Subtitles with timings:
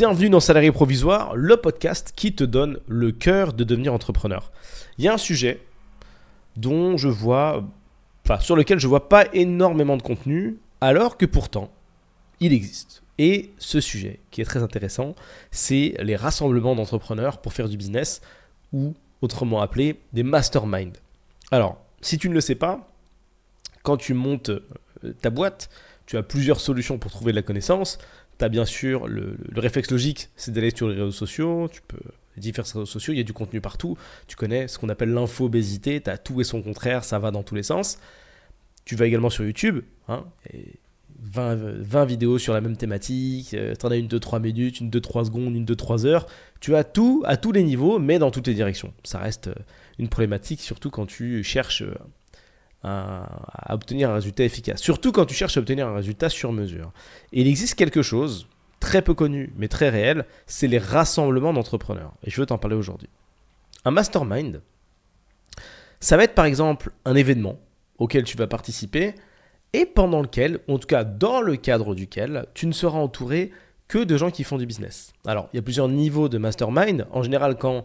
[0.00, 4.50] Bienvenue dans Salarié Provisoire, le podcast qui te donne le cœur de devenir entrepreneur.
[4.96, 5.60] Il y a un sujet
[6.56, 7.68] dont je vois,
[8.24, 11.70] enfin sur lequel je vois pas énormément de contenu, alors que pourtant
[12.40, 13.02] il existe.
[13.18, 15.14] Et ce sujet qui est très intéressant,
[15.50, 18.22] c'est les rassemblements d'entrepreneurs pour faire du business,
[18.72, 20.96] ou autrement appelé des masterminds.
[21.50, 22.88] Alors, si tu ne le sais pas,
[23.82, 25.68] quand tu montes euh, ta boîte,
[26.10, 27.98] tu as plusieurs solutions pour trouver de la connaissance.
[28.40, 31.68] Tu as bien sûr le, réflexe logique, c'est d'aller sur les réseaux sociaux.
[31.70, 32.00] Tu peux
[32.36, 33.98] les différents réseaux sociaux, il y a du contenu partout.
[34.28, 37.42] Tu connais ce qu'on appelle l'info-obésité, tu as tout et son contraire, ça va dans
[37.42, 37.98] tous les sens.
[38.86, 40.80] Tu vas également sur YouTube, hein, et
[41.22, 44.88] 20, vidéos sur la même thématique, euh, tu en as une de 3 minutes, une
[44.88, 46.26] de 3 secondes, une de 3 heures.
[46.60, 48.94] Tu as tout à tous les niveaux, mais dans toutes les directions.
[49.04, 49.54] Ça reste euh,
[49.98, 51.94] une problématique, surtout quand tu cherches euh,
[52.82, 54.80] à, obtenir un résultat efficace.
[54.80, 56.92] Surtout quand tu cherches à obtenir un résultat sur mesure.
[57.32, 58.48] Et il existe quelque chose,
[58.80, 62.14] très peu connu, mais très réel, c'est les rassemblements d'entrepreneurs.
[62.24, 63.08] Et je veux t'en parler aujourd'hui.
[63.84, 64.62] Un mastermind,
[66.00, 67.58] ça va être par exemple un événement
[67.98, 69.14] auquel tu vas participer
[69.72, 73.52] et pendant lequel, en tout cas dans le cadre duquel, tu ne seras entouré
[73.88, 75.12] que de gens qui font du business.
[75.26, 77.06] Alors, il y a plusieurs niveaux de mastermind.
[77.10, 77.82] En général, quand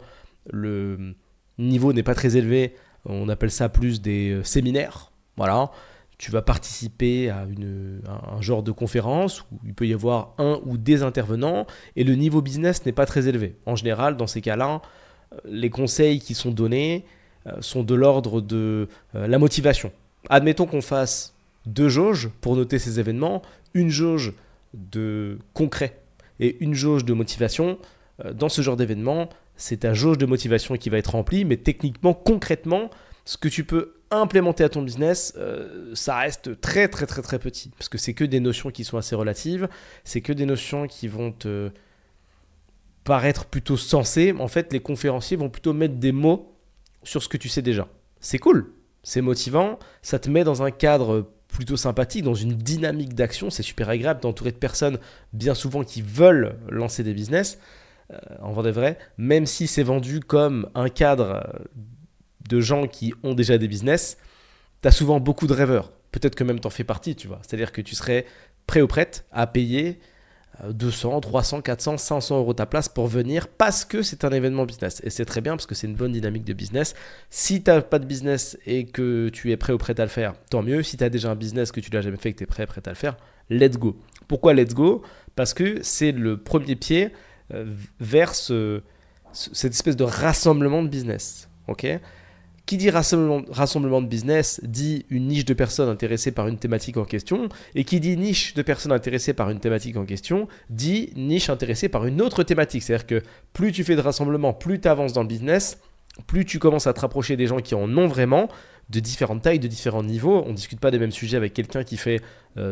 [0.51, 1.15] le
[1.57, 2.75] niveau n'est pas très élevé,
[3.05, 5.11] on appelle ça plus des euh, séminaires.
[5.37, 5.71] Voilà.
[6.17, 10.61] Tu vas participer à, une, un genre de conférence où il peut y avoir un
[10.65, 13.55] ou des intervenants et le niveau business n'est pas très élevé.
[13.65, 14.81] En général, dans ces cas-là,
[15.33, 17.05] euh, les conseils qui sont donnés
[17.47, 19.91] euh, sont de l'ordre de la motivation.
[20.29, 23.41] Admettons qu'on fasse deux jauges pour noter ces événements,
[23.73, 24.33] une jauge
[24.73, 25.99] de concret
[26.39, 27.77] et une jauge de motivation.
[28.33, 32.13] Dans ce genre d'événement, c'est ta jauge de motivation qui va être remplie, mais techniquement,
[32.13, 32.89] concrètement,
[33.25, 37.39] ce que tu peux implémenter à ton business, euh, ça reste très très très très
[37.39, 39.67] petit, parce que c'est que des notions qui sont assez relatives,
[40.03, 41.71] c'est que des notions qui vont te
[43.03, 44.33] paraître plutôt sensées.
[44.37, 46.55] En fait, les conférenciers vont plutôt mettre des mots
[47.03, 47.87] sur ce que tu sais déjà.
[48.19, 53.13] C'est cool, c'est motivant, ça te met dans un cadre plutôt sympathique, dans une dynamique
[53.13, 53.49] d'action.
[53.49, 54.99] C'est super agréable d'entourer de personnes
[55.33, 57.59] bien souvent qui veulent lancer des business,
[58.41, 61.63] en vrai vrai, même si c'est vendu comme un cadre euh,
[62.49, 64.17] de gens qui ont déjà des business,
[64.81, 65.91] tu as souvent beaucoup de rêveurs.
[66.11, 67.39] Peut-être que même tu en fais partie, tu vois.
[67.41, 68.25] C'est-à-dire que tu serais
[68.67, 69.99] prêt ou prête à payer
[70.69, 75.01] 200, 300, 400, 500 euros ta place pour venir parce que c'est un événement business.
[75.03, 76.95] Et c'est très bien parce que c'est une bonne dynamique de business.
[77.29, 80.09] Si tu n'as pas de business et que tu es prêt ou prêt à le
[80.09, 80.83] faire, tant mieux.
[80.83, 82.47] Si tu as déjà un business que tu l'as jamais fait et que tu es
[82.47, 83.17] prêt, prêt à le faire,
[83.49, 83.97] let's go.
[84.27, 85.03] Pourquoi let's go?
[85.35, 87.11] Parce que c'est le premier pied
[87.53, 87.65] euh,
[87.99, 91.49] vers cette espèce de rassemblement de business.
[92.65, 97.05] qui dit rassemblement, de business dit une niche de personnes intéressées par une thématique en
[97.05, 97.49] question.
[97.75, 101.89] Et qui dit niche de personnes intéressées par une thématique en question dit niche intéressée
[101.89, 102.81] par une autre thématique.
[102.81, 103.21] C'est-à-dire que
[103.53, 105.77] plus tu fais de rassemblements, plus tu avances dans le business,
[106.27, 108.49] plus tu commences à te rapprocher des gens qui en ont vraiment,
[108.89, 110.43] de différentes tailles, de différents niveaux.
[110.45, 112.21] On ne discute pas des mêmes sujets avec quelqu'un qui fait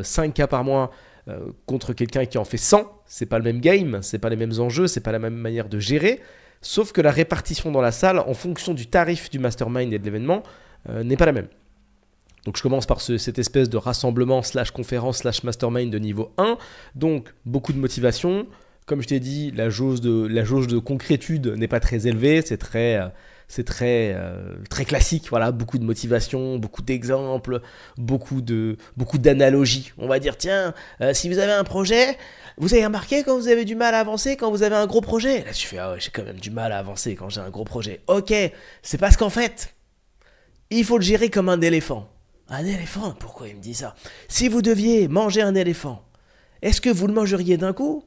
[0.01, 0.91] 5 euh, cas par mois
[1.29, 3.01] euh, contre quelqu'un qui en fait 100.
[3.05, 5.69] C'est pas le même game, c'est pas les mêmes enjeux, c'est pas la même manière
[5.69, 6.21] de gérer.
[6.61, 10.05] Sauf que la répartition dans la salle, en fonction du tarif du mastermind et de
[10.05, 10.43] l'événement,
[10.89, 11.47] euh, n'est pas la même.
[12.45, 16.57] Donc je commence par cette espèce de rassemblement slash conférence slash mastermind de niveau 1.
[16.95, 18.47] Donc beaucoup de motivation.
[18.85, 22.41] Comme je t'ai dit, la jauge de, la jauge de concrétude n'est pas très élevée.
[22.41, 23.07] C'est très, euh,
[23.53, 25.27] c'est très, euh, très classique.
[25.29, 27.61] Voilà, beaucoup de motivation, beaucoup d'exemples,
[27.97, 29.91] beaucoup d'analogies.
[29.99, 30.73] On va dire tiens,
[31.13, 32.17] si vous avez un projet,
[32.57, 35.01] vous avez remarqué quand vous avez du mal à avancer quand vous avez un gros
[35.01, 35.43] projet?
[35.43, 37.51] Là, tu fais, ah ouais, j'ai quand même du mal à avancer quand j'ai un
[37.51, 38.01] gros projet.
[38.07, 38.33] Ok,
[38.81, 39.75] c'est parce qu'en fait,
[40.71, 42.09] il faut le gérer comme un éléphant.
[42.49, 43.15] Un éléphant?
[43.19, 43.93] Pourquoi il me dit ça?
[44.29, 46.03] Si vous deviez manger un éléphant,
[46.63, 48.03] est-ce que vous le mangeriez d'un coup?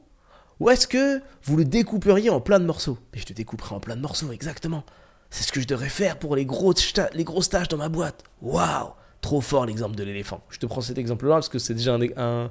[0.59, 2.97] Ou est-ce que vous le découperiez en plein de morceaux?
[3.13, 4.83] Mais je te découperai en plein de morceaux, exactement.
[5.29, 6.73] C'est ce que je devrais faire pour les gros,
[7.13, 8.23] les gros stages dans ma boîte.
[8.41, 10.41] Waouh trop fort l'exemple de l'éléphant.
[10.49, 12.49] Je te prends cet exemple-là parce que c'est déjà un,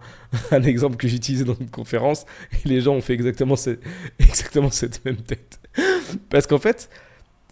[0.50, 3.54] un, exemple que j'ai utilisé dans une conférence et les gens ont fait exactement,
[4.18, 5.60] exactement cette même tête.
[6.28, 6.90] Parce qu'en fait,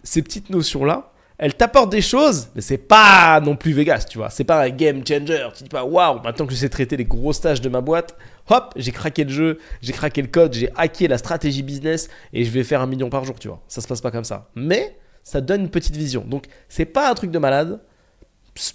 [0.03, 4.29] ces petites notions-là, elles t'apportent des choses, mais c'est pas non plus Vegas, tu vois.
[4.29, 5.49] C'est pas un game changer.
[5.57, 8.15] Tu dis pas, waouh, maintenant que je sais traiter les gros stages de ma boîte,
[8.49, 12.45] hop, j'ai craqué le jeu, j'ai craqué le code, j'ai hacké la stratégie business et
[12.45, 13.61] je vais faire un million par jour, tu vois.
[13.67, 14.49] Ça se passe pas comme ça.
[14.55, 14.95] Mais
[15.25, 16.23] ça donne une petite vision.
[16.23, 17.81] Donc, c'est pas un truc de malade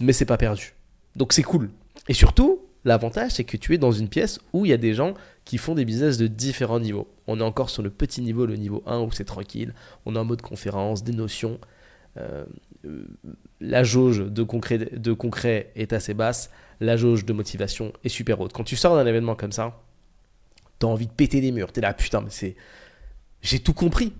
[0.00, 0.74] mais c'est pas perdu.
[1.16, 1.70] Donc c'est cool.
[2.08, 4.94] Et surtout, l'avantage, c'est que tu es dans une pièce où il y a des
[4.94, 5.14] gens
[5.44, 7.08] qui font des business de différents niveaux.
[7.26, 9.74] On est encore sur le petit niveau, le niveau 1, où c'est tranquille.
[10.06, 11.58] On est en mode conférence, des notions.
[12.16, 12.44] Euh,
[13.60, 16.50] la jauge de concret, de concret est assez basse.
[16.80, 18.52] La jauge de motivation est super haute.
[18.52, 19.80] Quand tu sors d'un événement comme ça,
[20.78, 21.72] T'as envie de péter des murs.
[21.72, 22.56] T'es là, putain, mais c'est.
[23.42, 24.14] J'ai tout compris.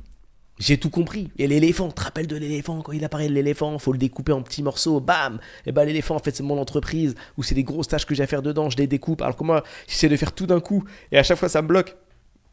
[0.60, 1.30] J'ai tout compris.
[1.38, 4.42] Et l'éléphant, tu te rappelles de l'éléphant Quand il apparaît l'éléphant, faut le découper en
[4.42, 5.00] petits morceaux.
[5.00, 7.14] Bam Et ben l'éléphant, en fait, c'est mon entreprise.
[7.38, 9.22] Ou c'est des grosses tâches que j'ai à faire dedans, je les découpe.
[9.22, 10.84] Alors que moi, j'essaie de faire tout d'un coup.
[11.10, 11.96] Et à chaque fois, ça me bloque.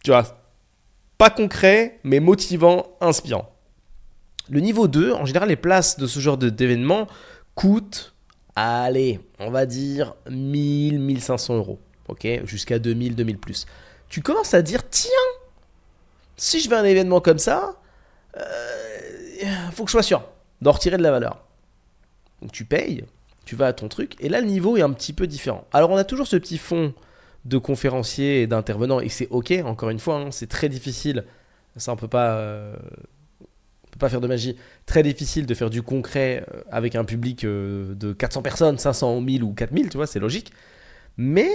[0.06, 0.24] Tu vois
[1.18, 3.54] Pas concret, mais motivant, inspirant.
[4.50, 7.08] Le niveau 2, en général, les places de ce genre d'événement
[7.56, 8.16] coûtent,
[8.56, 11.80] allez, on va dire 1000, 1500 euros.
[12.08, 12.26] Ok?
[12.46, 13.66] Jusqu'à 2000, 2000 plus.
[14.08, 15.12] Tu commences à dire, tiens,
[16.38, 17.76] si je vais à un événement comme ça,
[18.38, 20.24] euh, faut que je sois sûr
[20.62, 21.46] d'en retirer de la valeur.
[22.42, 23.04] Donc tu payes,
[23.46, 25.66] tu vas à ton truc, et là le niveau est un petit peu différent.
[25.72, 26.94] Alors on a toujours ce petit fond
[27.46, 31.26] de conférenciers et d'intervenants, et c'est ok, encore une fois, hein, c'est très difficile,
[31.76, 32.38] ça on peut pas...
[32.38, 32.76] Euh,
[33.92, 34.58] peut pas faire de magie.
[34.86, 39.44] Très difficile de faire du concret euh, avec un public de 400 personnes, 500, 1000
[39.44, 40.52] ou 4000, tu vois, c'est logique.
[41.16, 41.50] Mais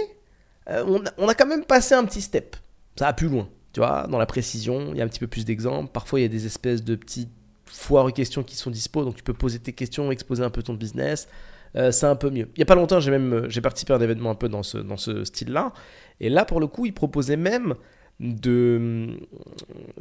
[0.67, 2.55] on on, a, quand même passé un petit step.
[2.97, 3.47] Ça a plus loin.
[3.73, 5.91] Tu vois, dans la précision, il y a un petit peu plus d'exemples.
[5.91, 7.31] Parfois, il y a des espèces de petites
[7.65, 10.75] foires questions qui sont dispo, donc tu peux poser tes questions, exposer un peu ton
[10.75, 11.27] business.
[11.75, 12.49] Euh, c'est un peu mieux.
[12.55, 14.47] Il n'y a pas longtemps, j'ai même euh, j'ai participé à un événement un peu
[14.47, 15.73] dans ce, dans ce style-là.
[16.19, 17.73] Et là, pour le coup, ils proposaient même
[18.19, 19.17] de,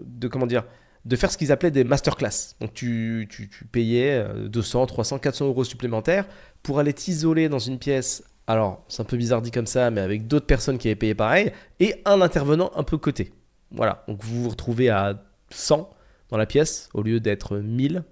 [0.02, 0.64] de comment dire,
[1.06, 2.56] de faire ce qu'ils appelaient des masterclass.
[2.60, 6.26] Donc tu, tu, tu, payais 200, 300, 400 euros supplémentaires
[6.62, 8.22] pour aller t'isoler dans une pièce.
[8.46, 11.14] Alors, c'est un peu bizarre dit comme ça, mais avec d'autres personnes qui avaient payé
[11.14, 13.32] pareil, et un intervenant un peu coté.
[13.72, 15.90] Voilà, donc vous vous retrouvez à 100
[16.30, 18.04] dans la pièce au lieu d'être 1000.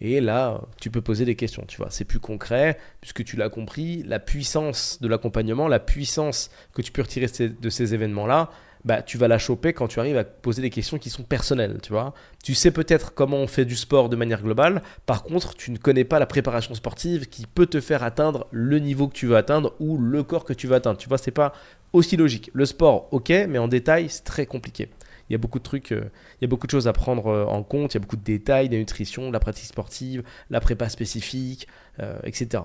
[0.00, 1.86] Et là, tu peux poser des questions, tu vois.
[1.90, 6.90] C'est plus concret, puisque tu l'as compris, la puissance de l'accompagnement, la puissance que tu
[6.90, 8.50] peux retirer de ces événements-là,
[8.84, 11.78] bah, tu vas la choper quand tu arrives à poser des questions qui sont personnelles,
[11.82, 12.14] tu vois.
[12.42, 15.76] Tu sais peut-être comment on fait du sport de manière globale, par contre, tu ne
[15.76, 19.36] connais pas la préparation sportive qui peut te faire atteindre le niveau que tu veux
[19.36, 20.98] atteindre ou le corps que tu veux atteindre.
[20.98, 21.52] Tu vois, c'est pas
[21.92, 22.50] aussi logique.
[22.52, 24.88] Le sport, ok, mais en détail, c'est très compliqué.
[25.28, 26.10] Il y a beaucoup de trucs, euh,
[26.40, 28.16] il y a beaucoup de choses à prendre euh, en compte, il y a beaucoup
[28.16, 31.68] de détails, la nutrition, la pratique sportive, la prépa spécifique,
[32.00, 32.64] euh, etc.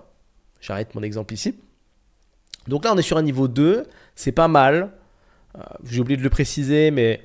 [0.60, 1.56] J'arrête mon exemple ici.
[2.68, 3.86] Donc là, on est sur un niveau 2,
[4.16, 4.92] c'est pas mal.
[5.86, 7.24] J'ai oublié de le préciser, mais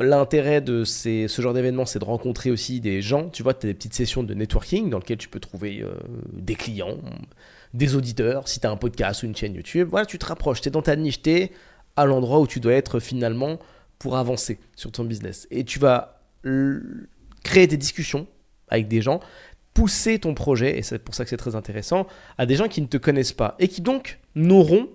[0.00, 3.28] l'intérêt de ce genre d'événement, c'est de rencontrer aussi des gens.
[3.28, 5.84] Tu vois, tu as des petites sessions de networking dans lesquelles tu peux trouver
[6.32, 6.96] des clients,
[7.74, 9.88] des auditeurs, si tu as un podcast ou une chaîne YouTube.
[9.90, 11.52] Voilà, tu te rapproches, tu es dans ta niche, tu es
[11.96, 13.58] à l'endroit où tu dois être finalement
[13.98, 15.46] pour avancer sur ton business.
[15.50, 16.20] Et tu vas
[17.44, 18.26] créer des discussions
[18.68, 19.20] avec des gens,
[19.74, 22.06] pousser ton projet, et c'est pour ça que c'est très intéressant,
[22.38, 24.88] à des gens qui ne te connaissent pas et qui donc n'auront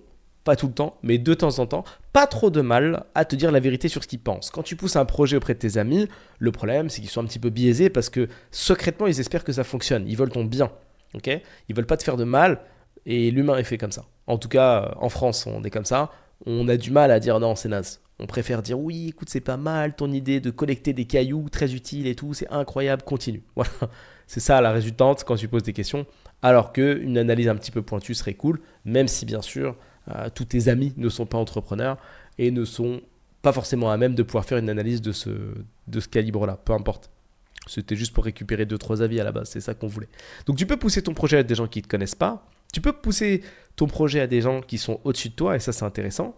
[0.44, 3.36] pas tout le temps, mais de temps en temps, pas trop de mal à te
[3.36, 4.50] dire la vérité sur ce qu'ils pensent.
[4.50, 6.08] Quand tu pousses un projet auprès de tes amis,
[6.38, 9.52] le problème c'est qu'ils sont un petit peu biaisés parce que secrètement ils espèrent que
[9.52, 10.70] ça fonctionne, ils veulent ton bien.
[11.14, 11.30] Ok?
[11.68, 12.60] Ils veulent pas te faire de mal
[13.06, 14.04] et l'humain est fait comme ça.
[14.26, 16.10] En tout cas, euh, en France, on est comme ça.
[16.46, 18.00] On a du mal à dire non, c'est naze.
[18.20, 21.74] On préfère dire oui, écoute, c'est pas mal ton idée de collecter des cailloux, très
[21.74, 23.42] utile et tout, c'est incroyable, continue.
[23.56, 23.70] Voilà,
[24.26, 26.06] c'est ça la résultante quand tu poses des questions.
[26.42, 29.76] Alors qu'une analyse un petit peu pointue serait cool, même si bien sûr,
[30.14, 31.96] euh, tous tes amis ne sont pas entrepreneurs
[32.38, 33.00] et ne sont
[33.42, 35.30] pas forcément à même de pouvoir faire une analyse de ce,
[35.86, 37.10] de ce calibre-là, peu importe.
[37.68, 40.08] C'était juste pour récupérer deux trois avis à la base, c'est ça qu'on voulait.
[40.46, 42.80] Donc tu peux pousser ton projet à des gens qui ne te connaissent pas, tu
[42.80, 43.42] peux pousser
[43.76, 46.34] ton projet à des gens qui sont au-dessus de toi et ça c'est intéressant.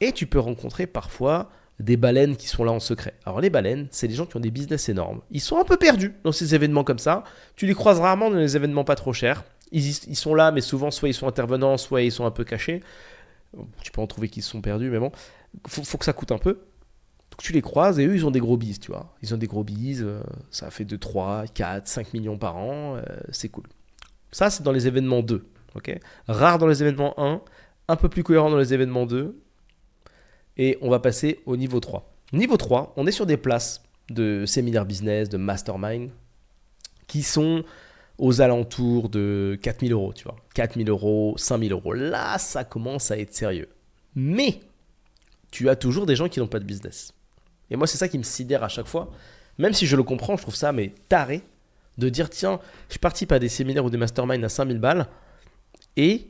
[0.00, 3.14] Et tu peux rencontrer parfois des baleines qui sont là en secret.
[3.24, 5.20] Alors les baleines, c'est des gens qui ont des business énormes.
[5.30, 7.24] Ils sont un peu perdus dans ces événements comme ça.
[7.54, 9.44] Tu les croises rarement dans les événements pas trop chers.
[9.72, 12.44] Ils, ils sont là, mais souvent soit ils sont intervenants, soit ils sont un peu
[12.44, 12.82] cachés.
[13.82, 15.12] Tu peux en trouver qui sont perdus, mais bon,
[15.66, 16.58] faut, faut que ça coûte un peu
[17.38, 19.14] tu les croises et eux, ils ont des gros bises, tu vois.
[19.22, 22.96] Ils ont des gros bises, euh, ça fait de 3, 4, 5 millions par an,
[22.96, 23.64] euh, c'est cool.
[24.32, 25.98] Ça, c'est dans les événements 2, ok?
[26.28, 27.40] Rare dans les événements 1,
[27.88, 29.38] un peu plus cohérent dans les événements 2.
[30.58, 32.14] Et on va passer au niveau 3.
[32.32, 36.10] Niveau 3, on est sur des places de séminaires business, de mastermind,
[37.06, 37.64] qui sont
[38.18, 40.36] aux alentours de 4000 euros, tu vois.
[40.54, 41.92] 4000 euros, 5000 euros.
[41.92, 43.68] Là, ça commence à être sérieux.
[44.14, 44.60] Mais,
[45.50, 47.12] tu as toujours des gens qui n'ont pas de business.
[47.70, 49.10] Et moi, c'est ça qui me sidère à chaque fois.
[49.58, 51.42] Même si je le comprends, je trouve ça mais taré
[51.98, 55.06] de dire tiens, je participe à des séminaires ou des masterminds à 5000 balles
[55.96, 56.28] et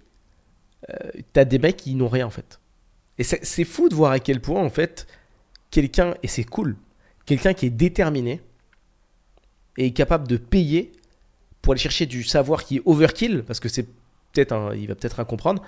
[0.91, 2.61] euh, t'as des mecs qui n'ont rien en fait.
[3.19, 5.07] Et c'est fou de voir à quel point en fait
[5.71, 6.77] quelqu'un, et c'est cool,
[7.25, 8.41] quelqu'un qui est déterminé
[9.79, 10.93] et capable de payer
[11.63, 13.87] pour aller chercher du savoir qui est overkill, parce que c'est
[14.33, 15.63] peut-être il va peut-être comprendre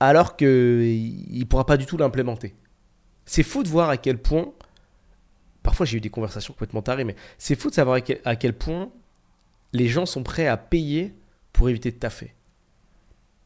[0.00, 0.46] alors qu'il
[1.38, 2.54] ne pourra pas du tout l'implémenter.
[3.24, 4.52] C'est fou de voir à quel point
[5.84, 8.90] J'ai eu des conversations complètement tarées, mais c'est fou de savoir à quel, point
[9.72, 11.14] les gens sont prêts à payer
[11.52, 12.34] pour éviter de taffer.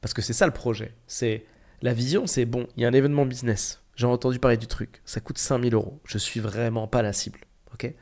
[0.01, 0.95] Parce que c'est ça le projet.
[1.07, 1.45] C'est
[1.81, 3.83] la vision, c'est bon, il y a un événement business.
[3.97, 5.01] j'ai entendu parler du truc.
[5.05, 6.01] Ça coûte 5000 euros.
[6.05, 7.41] Je suis vraiment pas la cible.
[7.75, 7.93] Ok?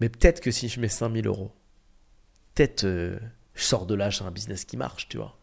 [0.00, 1.52] Mais peut-être que si je mets 5000 euros,
[2.54, 3.18] peut-être euh,
[3.54, 5.36] je sors de là, j'ai un business qui marche, tu vois.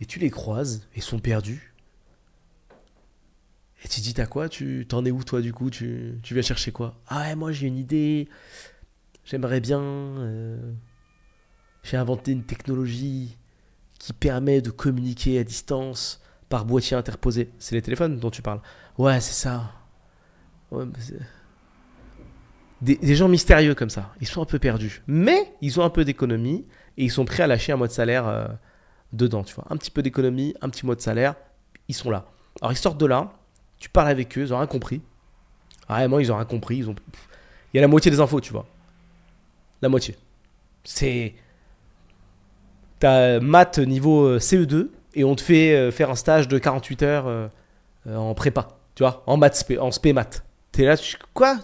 [0.00, 1.67] Et tu les croises, ils sont perdus.
[3.84, 4.48] Et tu dis, t'as quoi?
[4.48, 5.70] Tu t'en es où toi du coup?
[5.70, 6.96] Tu, tu viens chercher quoi?
[7.06, 8.28] Ah ouais, moi j'ai une idée.
[9.24, 9.80] J'aimerais bien.
[9.80, 10.72] euh,
[11.82, 13.38] j'ai inventé une technologie
[13.98, 17.50] qui permet de communiquer à distance par boîtier interposé.
[17.58, 18.60] C'est les téléphones dont tu parles.
[18.96, 19.72] Ouais, c'est ça.
[22.80, 24.12] Des, des gens mystérieux comme ça.
[24.20, 25.02] Ils sont un peu perdus.
[25.06, 26.66] Mais ils ont un peu d'économie
[26.96, 28.48] et ils sont prêts à lâcher un mois de salaire euh,
[29.12, 29.66] dedans, tu vois.
[29.70, 31.34] Un petit peu d'économie, un petit mois de salaire.
[31.88, 32.26] Ils sont là.
[32.60, 33.32] Alors ils sortent de là.
[33.78, 35.00] Tu parles avec eux, ils ont rien compris.
[35.88, 36.78] Vraiment, ils ont rien compris.
[36.78, 36.94] Il
[37.74, 38.66] y a la moitié des infos, tu vois.
[39.82, 40.16] La moitié.
[40.84, 41.34] C'est.
[42.98, 47.02] T'as maths niveau euh, CE2 et on te fait euh, faire un stage de 48
[47.04, 47.48] heures euh,
[48.06, 50.44] en prépa, tu vois, en maths, spé- en spé maths.
[50.72, 51.58] T'es là, tu, quoi?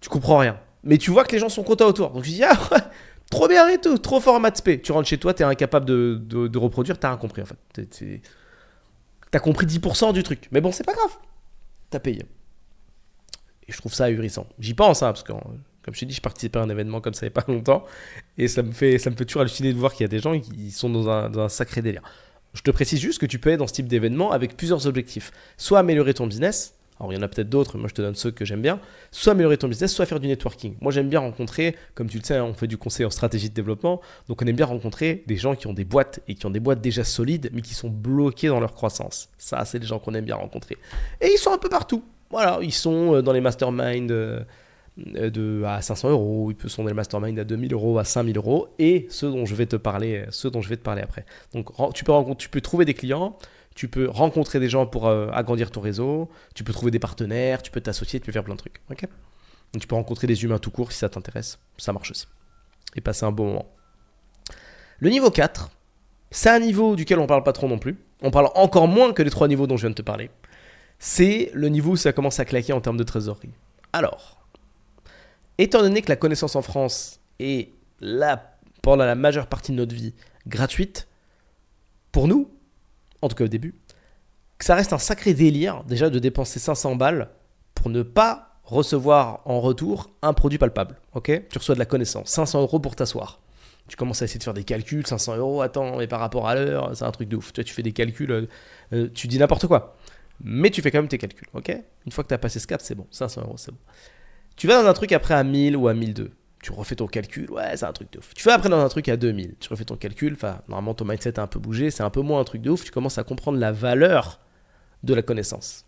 [0.00, 0.58] Tu, comprends rien.
[0.82, 2.10] Mais tu vois que les gens sont contents autour.
[2.10, 2.78] Donc tu dis, ah, ouais,
[3.30, 4.80] trop bien et tout, trop fort en maths spé.
[4.80, 7.56] Tu rentres chez toi, t'es incapable de, reproduire, t'as rien compris en fait.
[9.30, 10.48] T'as compris 10% du truc.
[10.52, 11.16] Mais bon, c'est pas grave.
[11.90, 12.22] T'as payé.
[13.66, 14.46] Et je trouve ça ahurissant.
[14.58, 17.14] J'y pense, hein, parce que, comme je t'ai dit, je participais à un événement comme
[17.14, 17.84] ça il n'y a pas longtemps.
[18.38, 20.20] Et ça me fait, ça me fait toujours halluciner de voir qu'il y a des
[20.20, 22.02] gens qui sont un, dans un sacré délire.
[22.54, 25.32] Je te précise juste que tu peux être dans ce type d'événement avec plusieurs objectifs.
[25.58, 28.14] Soit améliorer ton business, alors il y en a peut-être d'autres, moi je te donne
[28.14, 28.80] ceux que j'aime bien.
[29.10, 30.74] Soit améliorer ton business, soit faire du networking.
[30.80, 33.48] Moi j'aime bien rencontrer, comme tu le sais, hein, on fait du conseil en stratégie
[33.48, 36.46] de développement, donc on aime bien rencontrer des gens qui ont des boîtes et qui
[36.46, 39.28] ont des boîtes déjà solides, mais qui sont bloqués dans leur croissance.
[39.38, 40.76] Ça, c'est des gens qu'on aime bien rencontrer.
[41.20, 42.02] Et ils sont un peu partout.
[42.30, 44.10] Voilà, ils sont euh, dans les masterminds.
[44.10, 44.40] euh,
[45.14, 48.36] euh, de, à 500 euros, ils sont dans les masterminds à 2000 euros, à 5000
[48.36, 51.24] euros, et ceux dont je vais te parler, ceux dont je vais te parler après.
[51.54, 52.04] Donc tu
[52.36, 53.38] tu peux trouver des clients,
[53.78, 57.62] tu peux rencontrer des gens pour euh, agrandir ton réseau, tu peux trouver des partenaires,
[57.62, 58.80] tu peux t'associer, tu peux faire plein de trucs.
[59.78, 62.26] tu peux rencontrer des humains tout court si ça t'intéresse, ça marche aussi.
[62.96, 63.66] Et passer un bon moment.
[64.98, 65.70] Le niveau 4,
[66.32, 67.96] c'est un niveau duquel on parle pas trop non plus.
[68.20, 70.28] On parle encore moins que les trois niveaux dont je viens de te parler.
[70.98, 73.52] C'est le niveau où ça commence à claquer en termes de trésorerie.
[73.92, 74.44] Alors,
[75.56, 77.70] étant donné que la connaissance en France est
[78.00, 80.14] la, pendant la majeure partie de notre vie
[80.48, 81.06] gratuite,
[82.10, 82.50] pour nous,
[83.22, 83.74] en tout cas au début,
[84.58, 87.30] que ça reste un sacré délire déjà de dépenser 500 balles
[87.74, 90.96] pour ne pas recevoir en retour un produit palpable.
[91.14, 91.30] Ok?
[91.48, 93.40] Tu reçois de la connaissance, 500 euros pour t'asseoir.
[93.88, 96.54] Tu commences à essayer de faire des calculs, 500 euros, attends, mais par rapport à
[96.54, 97.52] l'heure, c'est un truc de ouf.
[97.54, 98.46] Tu, tu fais des calculs, euh,
[98.92, 99.96] euh, tu dis n'importe quoi.
[100.44, 101.74] Mais tu fais quand même tes calculs, ok?
[102.04, 103.78] Une fois que tu as passé ce cap, c'est bon, 500 euros, c'est bon.
[104.56, 106.30] Tu vas dans un truc après à 1000 ou à 1002.
[106.62, 108.34] Tu refais ton calcul, ouais, c'est un truc de ouf.
[108.34, 109.54] Tu vas après dans un truc à 2000.
[109.60, 112.20] Tu refais ton calcul, enfin, normalement ton mindset a un peu bougé, c'est un peu
[112.20, 112.84] moins un truc de ouf.
[112.84, 114.40] Tu commences à comprendre la valeur
[115.04, 115.84] de la connaissance.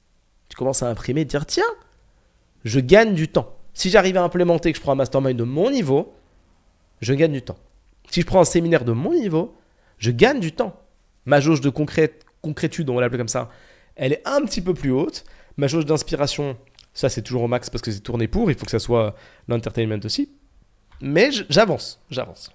[0.49, 1.65] Tu commences à imprimer, dire tiens,
[2.65, 3.57] je gagne du temps.
[3.75, 6.15] Si j'arrive à implémenter que je prends un mastermind de mon niveau,
[7.01, 7.59] je gagne du temps.
[8.11, 9.57] Si je prends un séminaire de mon niveau,
[9.99, 10.77] je gagne du temps.
[11.25, 13.51] Ma jauge de concrétude, on va l'appeler comme ça,
[13.97, 15.25] elle est un petit peu plus haute.
[15.57, 16.57] Ma jauge d'inspiration,
[16.95, 19.15] ça c'est toujours au max parce que c'est tourné pour, il faut que ça soit
[19.49, 20.31] l'entertainment aussi.
[21.01, 22.51] Mais j'avance, j'avance.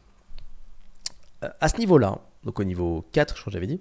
[1.43, 3.79] Euh, À ce niveau-là, donc au niveau 4, je crois que j'avais dit,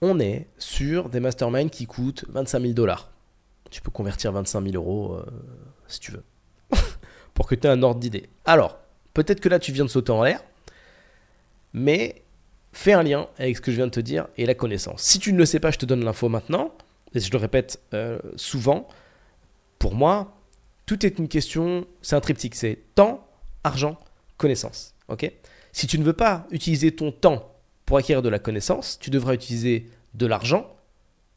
[0.00, 3.10] on est sur des masterminds qui coûtent 25 000 dollars.
[3.70, 5.24] Tu peux convertir 25 000 euros euh,
[5.88, 6.24] si tu veux.
[7.34, 8.28] Pour que tu aies un ordre d'idée.
[8.44, 8.78] Alors,
[9.12, 10.42] peut-être que là tu viens de sauter en l'air,
[11.72, 12.22] mais
[12.72, 15.02] fais un lien avec ce que je viens de te dire et la connaissance.
[15.02, 16.72] Si tu ne le sais pas, je te donne l'info maintenant.
[17.14, 18.88] Et je le répète euh, souvent,
[19.78, 20.36] pour moi,
[20.84, 23.23] tout est une question, c'est un triptyque, c'est temps,
[23.64, 23.98] argent,
[24.36, 24.94] connaissance.
[25.72, 27.52] Si tu ne veux pas utiliser ton temps
[27.84, 30.70] pour acquérir de la connaissance, tu devras utiliser de l'argent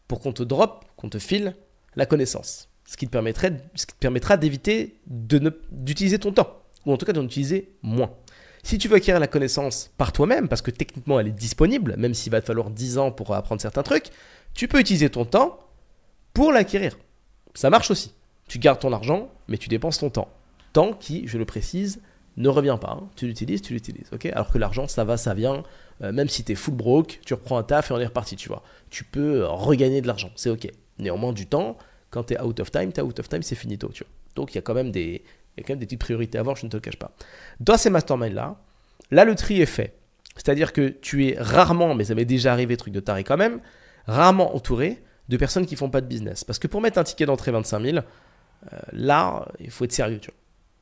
[0.08, 1.56] pour qu'on te drop, qu'on te file
[1.96, 2.70] la connaissance.
[2.86, 7.14] Ce qui te, ce qui te permettra d'éviter d'utiliser ton temps, ou en tout cas
[7.14, 8.12] d'en utiliser moins.
[8.64, 12.14] Si tu veux acquérir la connaissance par toi-même, parce que techniquement elle est disponible, même
[12.14, 14.08] s'il va te falloir 10 ans pour apprendre certains trucs,
[14.54, 15.60] tu peux utiliser ton temps
[16.34, 16.98] pour l'acquérir.
[17.54, 18.14] Ça marche aussi.
[18.48, 20.30] Tu gardes ton argent, mais tu dépenses ton temps.
[20.74, 22.02] Temps qui, je le précise,
[22.38, 22.92] ne revient pas.
[22.92, 23.10] hein.
[23.16, 24.10] Tu l'utilises, tu l'utilises.
[24.32, 25.64] Alors que l'argent, ça va, ça vient.
[26.04, 28.36] Euh, même si tu es full broke, tu reprends un taf et on est reparti,
[28.36, 28.64] tu vois.
[28.90, 30.68] Tu peux euh, regagner de l'argent, c'est ok.
[31.00, 31.78] Néanmoins, du temps,
[32.12, 34.12] quand tu es out of time, tu out of time, c'est finito, tu vois.
[34.36, 35.24] Donc il y a quand même des,
[35.58, 37.12] il y des petites priorités à avoir, je ne te le cache pas.
[37.60, 38.58] Dans ces masterminds-là,
[39.12, 39.96] là, le tri est fait.
[40.36, 43.60] C'est-à-dire que tu es rarement, mais ça m'est déjà arrivé, truc de taré quand même,
[44.06, 46.44] rarement entouré de personnes qui font pas de business.
[46.44, 50.20] Parce que pour mettre un ticket d'entrée 25 000, euh, là, il faut être sérieux,
[50.20, 50.37] tu vois.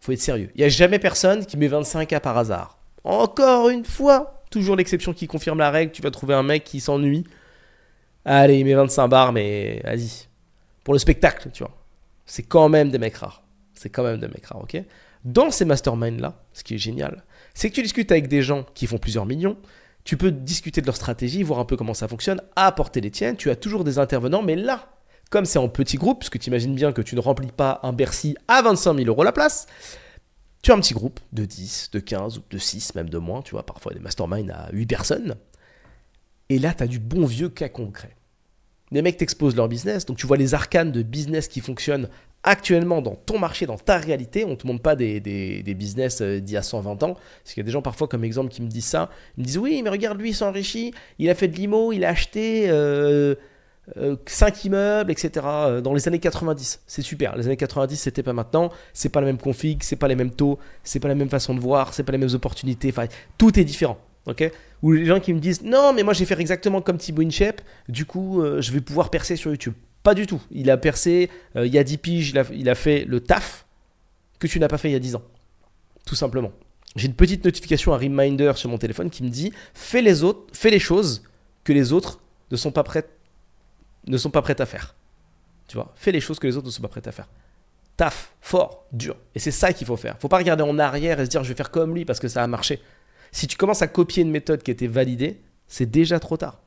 [0.05, 0.49] Faut être sérieux.
[0.55, 2.77] Il n'y a jamais personne qui met 25K par hasard.
[3.03, 6.79] Encore une fois, toujours l'exception qui confirme la règle, tu vas trouver un mec qui
[6.79, 7.25] s'ennuie.
[8.23, 10.27] Allez, il met 25 bars, mais vas-y.
[10.83, 11.75] pour le spectacle, tu vois.
[12.25, 13.43] C'est quand même des mecs rares.
[13.73, 14.81] C'est quand même des mecs rares, ok?
[15.23, 18.87] Dans ces masterminds-là, ce qui est génial, c'est que tu discutes avec des gens qui
[18.87, 19.57] font plusieurs millions,
[20.03, 23.35] tu peux discuter de leur stratégie, voir un peu comment ça fonctionne, apporter les tiennes,
[23.35, 24.94] tu as toujours des intervenants, mais là,
[25.29, 27.79] comme c'est en petit groupe, parce que tu imagines bien que tu ne remplis pas
[27.83, 29.67] un Bercy à 25 000 euros la place,
[30.61, 33.41] tu as un petit groupe de 10, de 15 ou de 6, même de moins,
[33.41, 35.35] tu vois, parfois des masterminds à 8 personnes.
[36.49, 38.15] Et là, tu as du bon vieux cas concret.
[38.91, 42.07] Les mecs t'exposent leur business, donc tu vois les arcanes de business qui fonctionnent
[42.43, 44.45] actuellement dans ton marché, dans ta réalité.
[44.45, 47.13] On ne te montre pas des, des, business euh, d'il y a 120 ans.
[47.13, 49.09] Parce qu'il y a des gens parfois comme exemple qui me disent ça.
[49.37, 52.05] Ils me disent oui, mais regarde, lui, il s'enrichit, il a fait de l'IMO, il
[52.05, 52.69] a acheté...
[52.69, 53.35] Euh,
[53.93, 55.45] 5 euh, immeubles, etc.
[55.45, 56.81] Euh, dans les années 90.
[56.87, 57.35] C'est super.
[57.35, 58.71] Les années 90, c'était pas maintenant.
[58.93, 61.53] C'est pas la même config, c'est pas les mêmes taux, c'est pas la même façon
[61.53, 62.89] de voir, c'est pas les mêmes opportunités.
[62.89, 63.05] Enfin,
[63.37, 63.97] tout est différent.
[64.25, 64.51] Ok?
[64.81, 67.61] Ou les gens qui me disent non, mais moi j'ai fait exactement comme Thibaut Inchep,
[67.89, 69.75] du coup euh, je vais pouvoir percer sur YouTube.
[70.01, 70.41] Pas du tout.
[70.49, 73.65] Il a percé il y a 10 piges, il a, il a fait le taf
[74.39, 75.23] que tu n'as pas fait il y a 10 ans.
[76.07, 76.51] Tout simplement.
[76.95, 80.47] J'ai une petite notification, un reminder sur mon téléphone qui me dit fais les autres,
[80.53, 81.23] fais les choses
[81.63, 82.19] que les autres
[82.51, 83.05] ne sont pas prêts
[84.07, 84.95] ne sont pas prêtes à faire.
[85.67, 87.27] Tu vois, fais les choses que les autres ne sont pas prêtes à faire.
[87.97, 89.15] Taf, fort, dur.
[89.33, 90.17] Et c'est ça qu'il faut faire.
[90.19, 92.27] Faut pas regarder en arrière et se dire je vais faire comme lui parce que
[92.27, 92.81] ça a marché.
[93.31, 96.61] Si tu commences à copier une méthode qui a été validée, c'est déjà trop tard.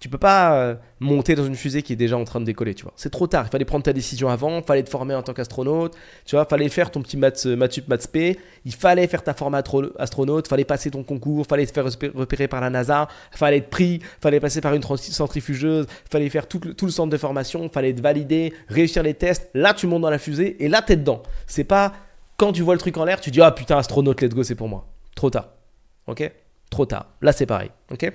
[0.00, 2.74] Tu peux pas euh, monter dans une fusée qui est déjà en train de décoller,
[2.74, 2.94] tu vois.
[2.96, 3.44] C'est trop tard.
[3.46, 6.46] Il fallait prendre ta décision avant, il fallait te former en tant qu'astronaute, tu vois,
[6.46, 8.08] fallait faire ton petit maths, euh, maths maths
[8.64, 12.62] il fallait faire ta formation astronaute, fallait passer ton concours, fallait te faire repérer par
[12.62, 16.92] la NASA, fallait être pris, fallait passer par une centrifugeuse, fallait faire tout, tout le
[16.92, 19.50] centre de formation, fallait être validé, réussir les tests.
[19.52, 21.22] Là, tu montes dans la fusée et là, t'es dedans.
[21.46, 21.92] C'est pas
[22.38, 24.54] quand tu vois le truc en l'air, tu dis ah putain astronaute, let's go, c'est
[24.54, 24.86] pour moi.
[25.14, 25.50] Trop tard.
[26.06, 26.32] Ok?
[26.70, 27.08] Trop tard.
[27.20, 27.70] Là, c'est pareil.
[27.92, 28.10] Ok?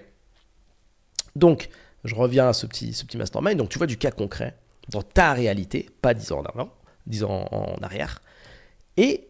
[1.36, 1.68] Donc,
[2.06, 3.58] je reviens à ce petit, ce petit mastermind.
[3.58, 4.56] Donc, tu vois du cas concret
[4.90, 6.74] dans ta réalité, pas 10 ans en avant,
[7.08, 8.22] 10 ans en arrière.
[8.98, 9.28] Et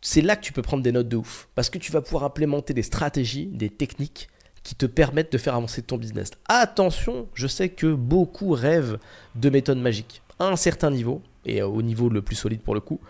[0.00, 1.48] c'est là que tu peux prendre des notes de ouf.
[1.54, 4.28] Parce que tu vas pouvoir implémenter des stratégies, des techniques
[4.62, 6.30] qui te permettent de faire avancer ton business.
[6.46, 8.98] Attention, je sais que beaucoup rêvent
[9.34, 10.22] de méthodes magiques.
[10.38, 13.00] À un certain niveau, et au niveau le plus solide pour le coup,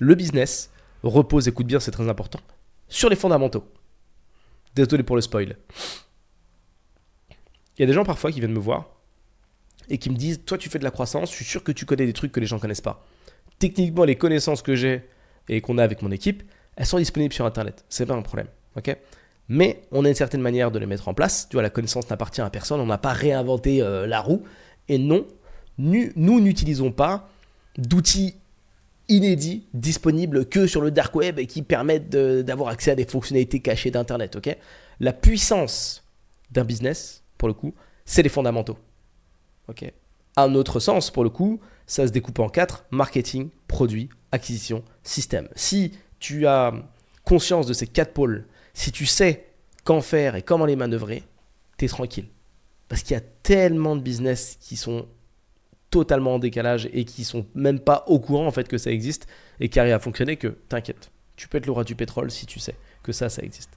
[0.00, 0.70] le business
[1.02, 2.40] repose, écoute bien, c'est très important,
[2.88, 3.64] sur les fondamentaux.
[4.74, 5.56] Désolé pour le spoil.
[7.78, 8.86] Il y a des gens parfois qui viennent me voir
[9.88, 11.86] et qui me disent Toi, tu fais de la croissance, je suis sûr que tu
[11.86, 13.06] connais des trucs que les gens connaissent pas.
[13.58, 15.08] Techniquement, les connaissances que j'ai
[15.48, 16.42] et qu'on a avec mon équipe,
[16.76, 17.84] elles sont disponibles sur Internet.
[17.88, 18.48] C'est pas un problème.
[18.76, 18.96] ok?
[19.48, 21.48] Mais on a une certaine manière de les mettre en place.
[21.48, 22.80] Tu vois, la connaissance n'appartient à personne.
[22.80, 24.42] On n'a pas réinventé euh, la roue.
[24.88, 25.26] Et non,
[25.78, 27.28] nous n'utilisons pas
[27.78, 28.34] d'outils
[29.08, 33.60] inédits disponibles que sur le dark web et qui permettent d'avoir accès à des fonctionnalités
[33.60, 34.36] cachées d'Internet.
[34.36, 34.54] ok?
[35.00, 36.04] La puissance
[36.50, 37.74] d'un business, pour le coup,
[38.04, 38.78] c'est les fondamentaux.
[39.68, 39.90] Ok.
[40.36, 45.48] Un autre sens, pour le coup, ça se découpe en quatre marketing, produit, acquisition, système.
[45.56, 46.74] Si tu as
[47.24, 49.46] conscience de ces quatre pôles, si tu sais
[49.84, 51.22] qu'en faire et comment les manœuvrer,
[51.78, 52.28] tu es tranquille.
[52.88, 55.06] Parce qu'il y a tellement de business qui sont
[55.90, 59.26] totalement en décalage et qui sont même pas au courant en fait que ça existe
[59.60, 61.10] et qui arrivent à fonctionner que t'inquiète.
[61.36, 63.70] Tu peux être le roi du pétrole si tu sais que ça, ça existe.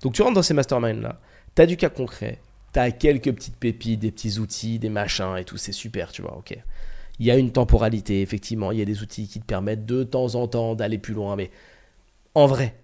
[0.00, 1.20] Donc tu rentres dans ces masterminds là,
[1.54, 2.40] tu as du cas concret,
[2.72, 6.36] T'as quelques petites pépites, des petits outils, des machins et tout, c'est super, tu vois,
[6.36, 6.56] ok.
[7.18, 10.02] Il y a une temporalité, effectivement, il y a des outils qui te permettent de
[10.04, 11.50] temps en temps d'aller plus loin, mais
[12.34, 12.74] en vrai,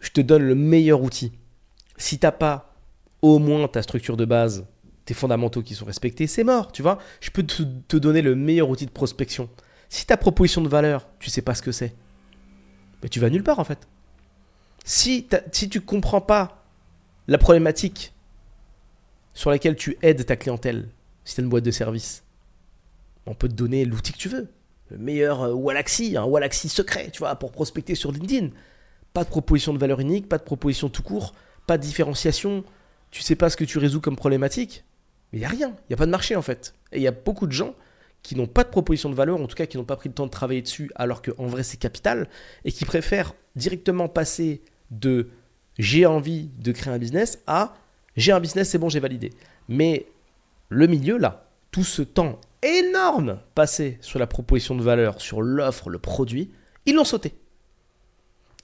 [0.00, 1.32] je te donne le meilleur outil.
[1.96, 2.74] Si t'as pas
[3.22, 4.66] au moins ta structure de base,
[5.06, 6.98] tes fondamentaux qui sont respectés, c'est mort, tu vois.
[7.20, 9.48] Je peux te, donner le meilleur outil de prospection.
[9.88, 11.94] Si ta proposition de valeur, tu sais pas ce que c'est,
[13.02, 13.88] mais tu vas nulle part en fait.
[14.84, 16.64] Si, si tu comprends pas
[17.28, 18.12] la problématique
[19.36, 20.88] sur laquelle tu aides ta clientèle,
[21.24, 22.24] si tu as une boîte de service,
[23.26, 24.48] on peut te donner l'outil que tu veux.
[24.88, 28.48] Le meilleur euh, Wallaxy, un Wallaxy secret, tu vois, pour prospecter sur LinkedIn.
[29.12, 31.34] Pas de proposition de valeur unique, pas de proposition tout court,
[31.66, 32.64] pas de différenciation.
[33.10, 34.84] Tu sais pas ce que tu résous comme problématique.
[35.32, 36.74] Mais il n'y a rien, il n'y a pas de marché en fait.
[36.92, 37.74] Et il y a beaucoup de gens
[38.22, 40.14] qui n'ont pas de proposition de valeur, en tout cas qui n'ont pas pris le
[40.14, 42.28] temps de travailler dessus, alors qu'en vrai c'est capital,
[42.64, 45.28] et qui préfèrent directement passer de
[45.78, 47.74] j'ai envie de créer un business à
[48.16, 49.32] j'ai un business, c'est bon, j'ai validé.
[49.68, 50.06] Mais
[50.68, 55.90] le milieu, là, tout ce temps énorme passé sur la proposition de valeur, sur l'offre,
[55.90, 56.50] le produit,
[56.86, 57.34] ils l'ont sauté.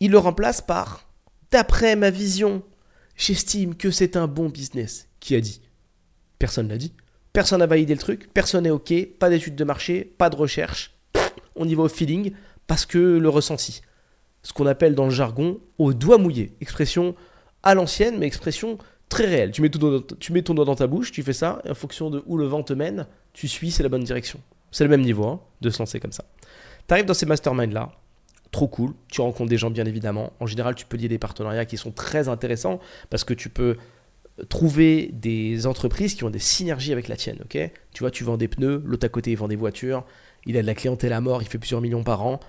[0.01, 1.09] Ils le remplacent par,
[1.51, 2.63] d'après ma vision,
[3.17, 5.09] j'estime que c'est un bon business.
[5.21, 5.61] Qui a dit
[6.39, 6.93] Personne n'a dit.
[7.33, 10.95] Personne n'a validé le truc, personne n'est OK, pas d'études de marché, pas de recherche.
[11.57, 12.33] On y va au feeling
[12.67, 13.83] parce que le ressenti.
[14.43, 16.53] Ce qu'on appelle dans le jargon au doigt mouillé.
[16.61, 17.15] Expression
[17.63, 18.79] à l'ancienne, mais expression
[19.13, 19.51] très réel.
[19.53, 19.69] Tu mets,
[20.43, 22.63] ton doigt dans ta bouche, tu fais ça, et en fonction de où le vent
[22.63, 24.41] te mène, tu suis, c'est la bonne direction.
[24.71, 26.25] C'est le même niveau hein, de se lancer comme ça.
[26.89, 27.93] Tu arrives dans ces masterminds-là,
[28.51, 28.95] trop cool.
[29.09, 30.33] Tu rencontres des gens, bien évidemment.
[30.41, 33.77] En général, tu peux lier des partenariats qui sont très intéressants parce que tu peux
[34.49, 37.39] trouver des entreprises qui ont des synergies avec la tienne.
[37.51, 37.71] tu
[38.01, 40.05] vois, tu vends des pneus, l'autre à côté, il vend des voitures,
[40.47, 42.41] il a de la clientèle à mort, il fait plusieurs millions par an.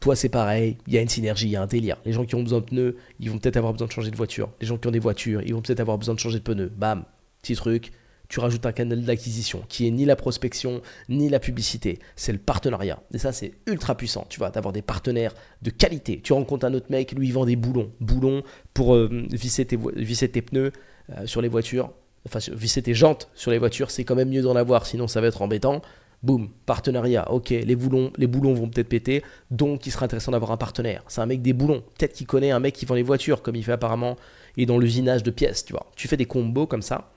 [0.00, 1.98] Toi, c'est pareil, il y a une synergie, il y a un délire.
[2.06, 4.16] Les gens qui ont besoin de pneus, ils vont peut-être avoir besoin de changer de
[4.16, 4.48] voiture.
[4.60, 6.72] Les gens qui ont des voitures, ils vont peut-être avoir besoin de changer de pneus.
[6.74, 7.04] Bam,
[7.42, 7.92] petit truc,
[8.30, 12.38] tu rajoutes un canal d'acquisition qui est ni la prospection ni la publicité, c'est le
[12.38, 13.02] partenariat.
[13.12, 16.20] Et ça, c'est ultra puissant, tu vois, d'avoir des partenaires de qualité.
[16.22, 17.90] Tu rencontres un autre mec, lui, il vend des boulons.
[18.00, 20.72] Boulons pour euh, visser, tes, pneus
[21.10, 21.92] euh, sur les voitures.
[22.24, 25.20] Enfin, visser tes jantes sur les voitures, c'est quand même mieux d'en avoir, sinon ça
[25.20, 25.82] va être embêtant.
[26.22, 27.30] Boum, partenariat.
[27.32, 31.02] Ok, les boulons, les boulons vont peut-être péter, donc il sera intéressant d'avoir un partenaire.
[31.08, 31.82] C'est un mec des boulons.
[31.98, 34.16] Peut-être qu'il connaît un mec qui vend les voitures, comme il fait apparemment,
[34.56, 35.90] et dans l'usinage de pièces, tu vois.
[35.96, 37.10] Tu fais des combos comme ça,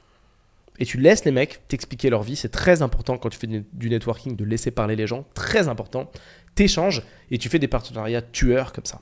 [0.80, 2.36] et tu laisses les mecs t'expliquer leur vie.
[2.36, 5.26] C'est très important quand tu fais du networking de laisser parler les gens.
[5.34, 6.10] Très important.
[6.56, 9.02] T'échanges et tu fais des partenariats tueurs comme ça.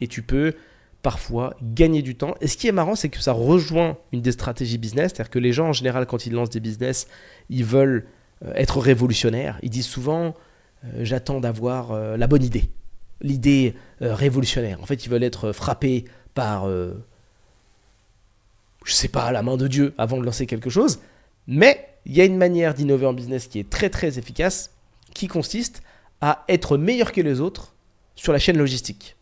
[0.00, 0.54] Et tu peux
[1.02, 2.34] parfois gagner du temps.
[2.40, 5.12] Et ce qui est marrant, c'est que ça rejoint une des stratégies business.
[5.14, 7.06] C'est-à-dire que les gens, en général, quand ils lancent des business,
[7.48, 8.06] ils veulent
[8.54, 9.58] être révolutionnaires.
[9.62, 10.34] Ils disent souvent
[10.84, 12.70] euh, J'attends d'avoir euh, la bonne idée.
[13.22, 14.80] L'idée révolutionnaire.
[14.82, 16.68] En fait, ils veulent être frappés par
[18.86, 21.00] je sais pas, la main de Dieu avant de lancer quelque chose.
[21.46, 24.70] Mais il y a une manière d'innover en business qui est très très efficace,
[25.12, 25.82] qui consiste
[26.20, 27.74] à être meilleur que les autres
[28.14, 29.16] sur la chaîne logistique.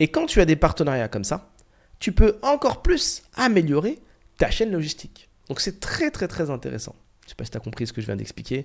[0.00, 1.50] Et quand tu as des partenariats comme ça,
[1.98, 3.98] tu peux encore plus améliorer
[4.38, 5.28] ta chaîne logistique.
[5.48, 6.94] Donc c'est très très très intéressant.
[7.28, 8.64] Je ne sais pas si tu as compris ce que je viens d'expliquer.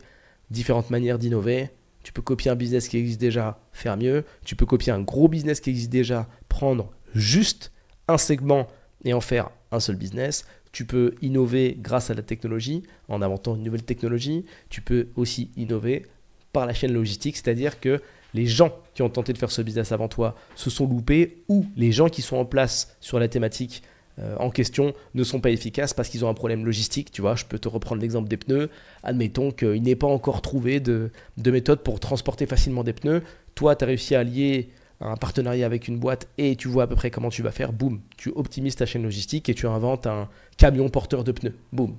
[0.50, 1.72] Différentes manières d'innover.
[2.02, 4.24] Tu peux copier un business qui existe déjà, faire mieux.
[4.46, 7.74] Tu peux copier un gros business qui existe déjà, prendre juste
[8.08, 8.68] un segment
[9.04, 10.46] et en faire un seul business.
[10.72, 14.46] Tu peux innover grâce à la technologie en inventant une nouvelle technologie.
[14.70, 16.06] Tu peux aussi innover
[16.54, 18.02] par la chaîne logistique, c'est-à-dire que
[18.34, 21.66] les gens qui ont tenté de faire ce business avant toi se sont loupés ou
[21.76, 23.84] les gens qui sont en place sur la thématique
[24.38, 27.12] en question ne sont pas efficaces parce qu'ils ont un problème logistique.
[27.12, 28.70] Tu vois, je peux te reprendre l'exemple des pneus.
[29.04, 33.24] Admettons qu'il n'est pas encore trouvé de, de méthode pour transporter facilement des pneus.
[33.56, 34.70] Toi, tu as réussi à lier
[35.04, 37.74] un partenariat avec une boîte et tu vois à peu près comment tu vas faire,
[37.74, 41.96] boum, tu optimises ta chaîne logistique et tu inventes un camion porteur de pneus, boum.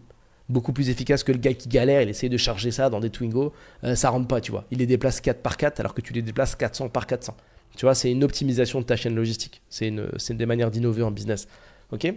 [0.48, 3.08] Beaucoup plus efficace que le gars qui galère, il essaie de charger ça dans des
[3.08, 4.66] Twingo, euh, ça rentre pas, tu vois.
[4.70, 7.34] Il les déplace 4 par 4 alors que tu les déplaces 400 par 400.
[7.76, 9.62] Tu vois, c'est une optimisation de ta chaîne logistique.
[9.68, 11.48] C'est une, une, des manières d'innover en business.
[11.92, 12.12] Ok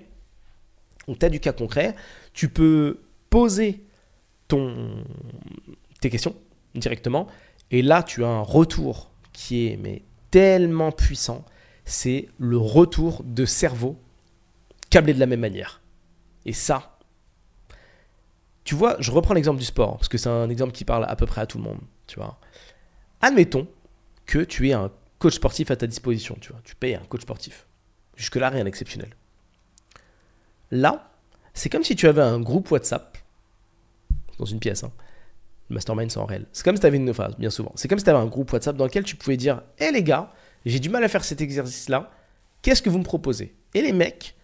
[1.08, 1.96] Donc, tu as du cas concret.
[2.34, 3.84] Tu peux poser
[4.50, 6.36] tes questions
[6.76, 7.28] directement.
[7.72, 11.46] Et là, tu as un retour qui est mais tellement puissant,
[11.86, 13.98] c'est le retour de cerveau
[14.90, 15.82] câblé de la même manière.
[16.46, 16.98] Et ça,
[18.64, 21.16] tu vois, je reprends l'exemple du sport, parce que c'est un exemple qui parle à
[21.16, 22.40] peu près à tout le monde, tu vois.
[23.22, 23.68] Admettons
[24.26, 26.62] que tu aies un coach sportif à ta disposition, tu vois.
[26.64, 27.66] Tu payes un coach sportif.
[28.16, 29.16] Jusque-là, rien d'exceptionnel.
[30.72, 31.12] Là,
[31.54, 33.18] c'est comme si tu avais un groupe WhatsApp
[34.38, 34.84] dans une pièce.
[34.84, 34.92] Hein,
[35.70, 36.46] le mastermind, c'est en réel.
[36.54, 37.14] C'est comme si tu avais une.
[37.14, 37.72] phase bien souvent.
[37.76, 40.04] C'est comme si tu avais un groupe WhatsApp dans lequel tu pouvais dire Hé les
[40.04, 40.32] gars,
[40.66, 42.12] j'ai du mal à faire cet exercice-là.
[42.62, 43.56] Qu'est-ce que vous me proposez?
[43.74, 44.36] Et les mecs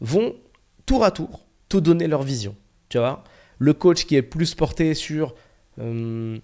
[0.00, 0.34] vont
[0.86, 2.56] tour à tour te donner leur vision.
[2.88, 3.24] Tu vois?
[3.58, 5.34] Le coach qui est plus porté sur.
[5.78, 6.38] Euh,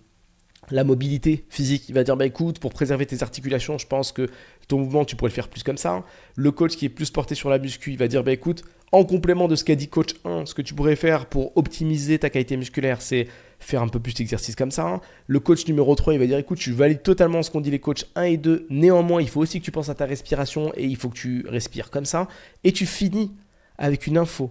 [0.70, 4.28] la mobilité physique, il va dire bah écoute, pour préserver tes articulations, je pense que
[4.66, 6.04] ton mouvement, tu pourrais le faire plus comme ça.
[6.36, 9.04] Le coach qui est plus porté sur la muscu, il va dire bah écoute, en
[9.04, 12.30] complément de ce qu'a dit coach 1, ce que tu pourrais faire pour optimiser ta
[12.30, 13.28] qualité musculaire, c'est
[13.58, 15.00] faire un peu plus d'exercice comme ça.
[15.26, 17.80] Le coach numéro 3, il va dire écoute, je valide totalement ce qu'ont dit les
[17.80, 18.66] coachs 1 et 2.
[18.70, 21.44] Néanmoins, il faut aussi que tu penses à ta respiration et il faut que tu
[21.48, 22.28] respires comme ça.
[22.64, 23.32] Et tu finis
[23.76, 24.50] avec une info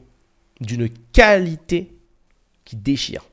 [0.61, 1.93] d'une qualité
[2.65, 3.25] qui déchire.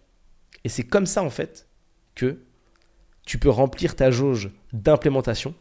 [0.64, 1.66] Et c'est comme ça en fait
[2.14, 2.38] que
[3.24, 5.54] tu peux remplir ta jauge d'implémentation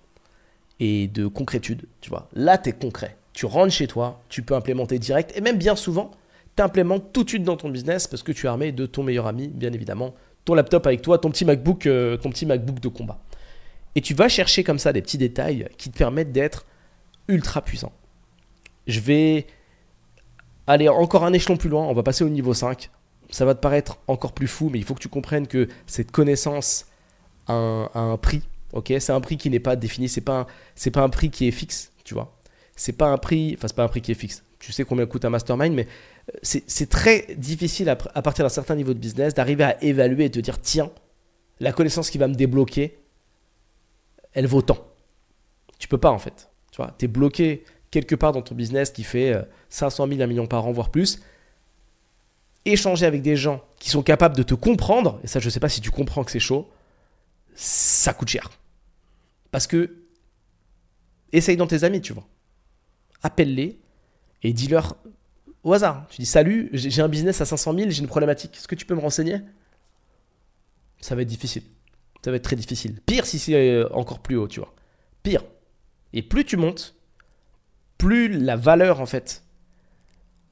[0.80, 1.88] et de concrétude.
[2.02, 3.18] Tu vois, là, tu es concret.
[3.34, 6.12] Tu rentres chez toi, tu peux implémenter direct et même bien souvent,
[6.56, 9.04] tu implémentes tout de suite dans ton business parce que tu es armé de ton
[9.04, 10.14] meilleur ami, bien évidemment,
[10.46, 13.20] ton laptop avec toi, ton petit MacBook, euh, ton petit MacBook de combat.
[13.96, 16.66] Et tu vas chercher comme ça des petits détails qui te permettent d'être
[17.28, 17.92] ultra puissant.
[18.86, 19.48] Je vais
[20.68, 22.90] aller encore un échelon plus loin, on va passer au niveau 5.
[23.30, 26.12] Ça va te paraître encore plus fou, mais il faut que tu comprennes que cette
[26.12, 26.86] connaissance
[27.48, 28.42] un, prix.
[28.72, 31.48] Ok, c'est un prix qui n'est pas défini, c'est pas c'est pas un prix qui
[31.48, 32.36] est fixe, tu vois?
[32.76, 34.44] C'est pas un prix, enfin c'est pas un prix qui est fixe.
[34.60, 35.88] Tu sais combien coûte un mastermind, mais
[36.34, 40.30] euh, c'est très difficile à, partir d'un certain niveau de business d'arriver à évaluer et
[40.30, 40.90] de dire tiens,
[41.60, 42.98] la connaissance qui va me débloquer,
[44.34, 44.80] elle vaut tant.
[45.78, 46.50] Tu peux pas en fait.
[46.72, 49.36] Tu vois, es bloqué quelque part dans ton business qui fait
[49.70, 51.22] 500 000, 1 million par an, voire plus.
[52.66, 55.70] Échanger avec des gens qui sont capables de te comprendre, et ça je sais pas
[55.70, 56.70] si tu comprends que c'est chaud,
[57.56, 58.50] ça coûte cher.
[59.52, 60.04] Parce que,
[61.32, 62.28] essaye dans tes amis, tu vois.
[63.22, 63.80] Appelle-les
[64.42, 64.98] et dis-leur
[65.64, 66.08] au hasard.
[66.10, 68.56] Tu dis Salut, j'ai un business à 500 000, j'ai une problématique.
[68.56, 69.38] Est-ce que tu peux me renseigner?
[71.02, 71.64] Ça va être difficile.
[72.24, 73.02] Ça va être très difficile.
[73.06, 74.74] Pire si c'est euh, encore plus haut, tu vois.
[75.24, 75.44] Pire.
[76.14, 76.96] Et plus tu montes,
[77.98, 79.44] plus la valeur, en fait,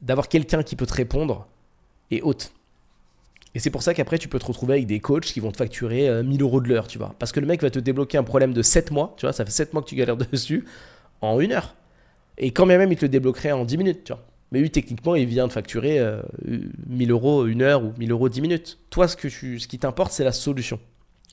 [0.01, 1.47] d'avoir quelqu'un qui peut te répondre
[2.09, 2.51] est haute.
[3.53, 5.57] Et c'est pour ça qu'après, tu peux te retrouver avec des coachs qui vont te
[5.57, 7.15] facturer 1000 euh, euros de l'heure, tu vois.
[7.19, 9.43] Parce que le mec va te débloquer un problème de 7 mois, tu vois, ça
[9.43, 10.65] fait 7 mois que tu galères dessus,
[11.21, 11.75] en une heure.
[12.37, 14.23] Et quand même, il te le débloquerait en 10 minutes, tu vois.
[14.51, 15.99] Mais lui, techniquement, il vient de facturer
[16.87, 18.79] 1000 euh, euros une heure ou 1000 euros 10 minutes.
[18.89, 20.79] Toi, ce, que ce qui t'importe, c'est la solution.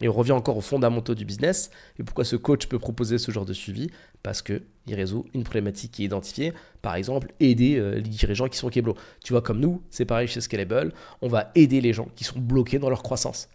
[0.00, 1.70] Et on revient encore aux fondamentaux du business.
[1.98, 3.90] Et pourquoi ce coach peut proposer ce genre de suivi
[4.22, 6.52] Parce qu'il résout une problématique qui est identifiée.
[6.82, 8.94] Par exemple, aider euh, les dirigeants qui sont Keblo.
[9.24, 12.38] Tu vois, comme nous, c'est pareil chez Scalable, on va aider les gens qui sont
[12.38, 13.48] bloqués dans leur croissance.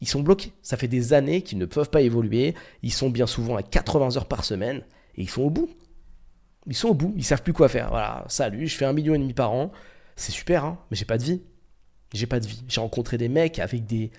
[0.00, 0.52] Ils sont bloqués.
[0.62, 2.54] Ça fait des années qu'ils ne peuvent pas évoluer.
[2.82, 4.82] Ils sont bien souvent à 80 heures par semaine.
[5.16, 5.68] Et ils sont au bout.
[6.66, 7.14] Ils sont au bout.
[7.16, 7.88] Ils savent plus quoi faire.
[7.90, 9.72] Voilà, salut, je fais un million et demi par an.
[10.16, 11.42] C'est super, hein, mais j'ai pas de vie.
[12.12, 12.64] J'ai pas de vie.
[12.68, 14.10] J'ai rencontré des mecs avec des,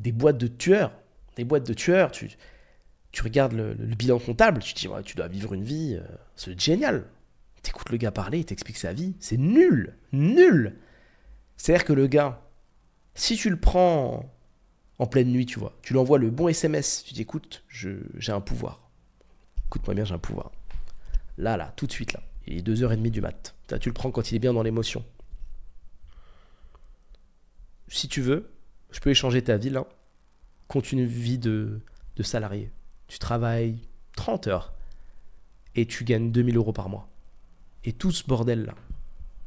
[0.00, 0.92] des boîtes de tueurs
[1.36, 2.28] des boîtes de tueurs, tu,
[3.22, 7.04] regardes le, bilan comptable, tu te dis, tu dois vivre une vie, euh, c'est génial.
[7.62, 10.76] T'écoutes le gars parler, il t'explique sa vie, c'est nul, nul.
[11.56, 12.42] C'est-à-dire que le gars,
[13.14, 14.28] si tu le prends
[14.98, 18.32] en pleine nuit, tu vois, tu lui envoies le bon SMS, tu dis, écoute, j'ai
[18.32, 18.90] un pouvoir.
[19.66, 20.50] Écoute-moi bien, j'ai un pouvoir.
[21.38, 22.20] Là, là, tout de suite, là.
[22.46, 23.54] Il est 2h30 du mat.
[23.80, 25.04] tu le prends quand il est bien dans l'émotion.
[27.88, 28.50] Si tu veux,
[28.90, 29.86] je peux échanger ta vie là
[30.68, 31.80] compte une vie de,
[32.20, 32.70] salarié.
[33.08, 33.78] Tu travailles
[34.16, 34.72] 30 heures
[35.74, 37.08] et tu gagnes 2000 euros par mois.
[37.84, 38.74] Et tout ce bordel-là,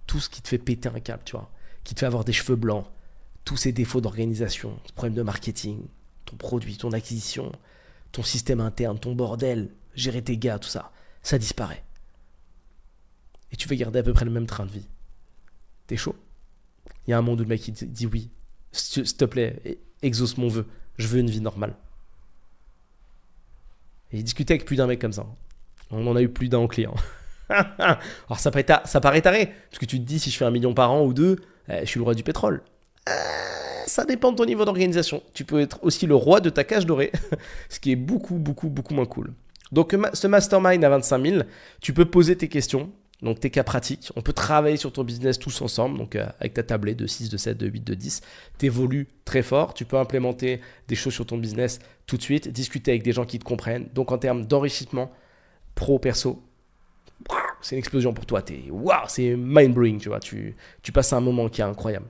[0.07, 1.51] tout ce qui te fait péter un câble, tu vois,
[1.83, 2.85] qui te fait avoir des cheveux blancs,
[3.45, 5.85] tous ces défauts d'organisation, problèmes de marketing,
[6.25, 7.51] ton produit, ton acquisition,
[8.11, 11.83] ton système interne, ton bordel, gérer tes gars, tout ça, ça disparaît.
[13.51, 14.87] Et tu vas garder à peu près le même train de vie.
[15.87, 16.15] T'es chaud?
[17.07, 18.29] Il y a un monde où le mec il dit oui.
[18.71, 21.73] S'il te plaît, exauce mon vœu je veux une vie normale.
[24.11, 25.25] Et j'ai avec plus d'un mec comme ça.
[25.91, 26.95] On en a eu plus d'un en client.
[27.49, 30.51] Alors ça paraît, ça paraît taré, parce que tu te dis si je fais un
[30.51, 31.37] million par an ou deux,
[31.69, 32.61] eh, je suis le roi du pétrole.
[33.09, 33.13] Euh,
[33.85, 35.21] ça dépend de ton niveau d'organisation.
[35.33, 37.11] Tu peux être aussi le roi de ta cage dorée,
[37.69, 39.33] ce qui est beaucoup, beaucoup, beaucoup moins cool.
[39.71, 41.43] Donc ce mastermind à 25 000,
[41.81, 44.11] tu peux poser tes questions, donc tes cas pratiques.
[44.15, 47.29] On peut travailler sur ton business tous ensemble, donc euh, avec ta tablette de 6,
[47.29, 48.21] de 7, de 8, de 10.
[48.57, 52.47] Tu évolues très fort, tu peux implémenter des choses sur ton business tout de suite,
[52.49, 53.87] discuter avec des gens qui te comprennent.
[53.93, 55.11] Donc en termes d'enrichissement
[55.75, 56.41] pro, perso,
[57.61, 58.43] c'est une explosion pour toi.
[58.69, 60.19] Waouh, c'est mind-blowing, tu vois.
[60.19, 62.05] Tu, tu passes un moment qui est incroyable.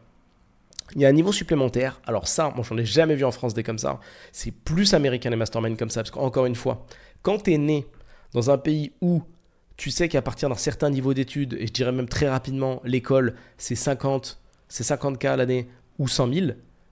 [0.96, 2.02] Il y a un niveau supplémentaire.
[2.06, 4.00] Alors ça, moi, j'en ai jamais vu en France des comme ça.
[4.32, 6.02] C'est plus américain les masterminds comme ça.
[6.02, 6.86] Parce qu'encore une fois,
[7.22, 7.86] quand tu es né
[8.34, 9.24] dans un pays où
[9.78, 13.36] tu sais qu'à partir d'un certain niveau d'études, et je dirais même très rapidement, l'école,
[13.58, 15.68] c'est 50, c'est 50K l'année
[16.00, 16.48] ou 100 000,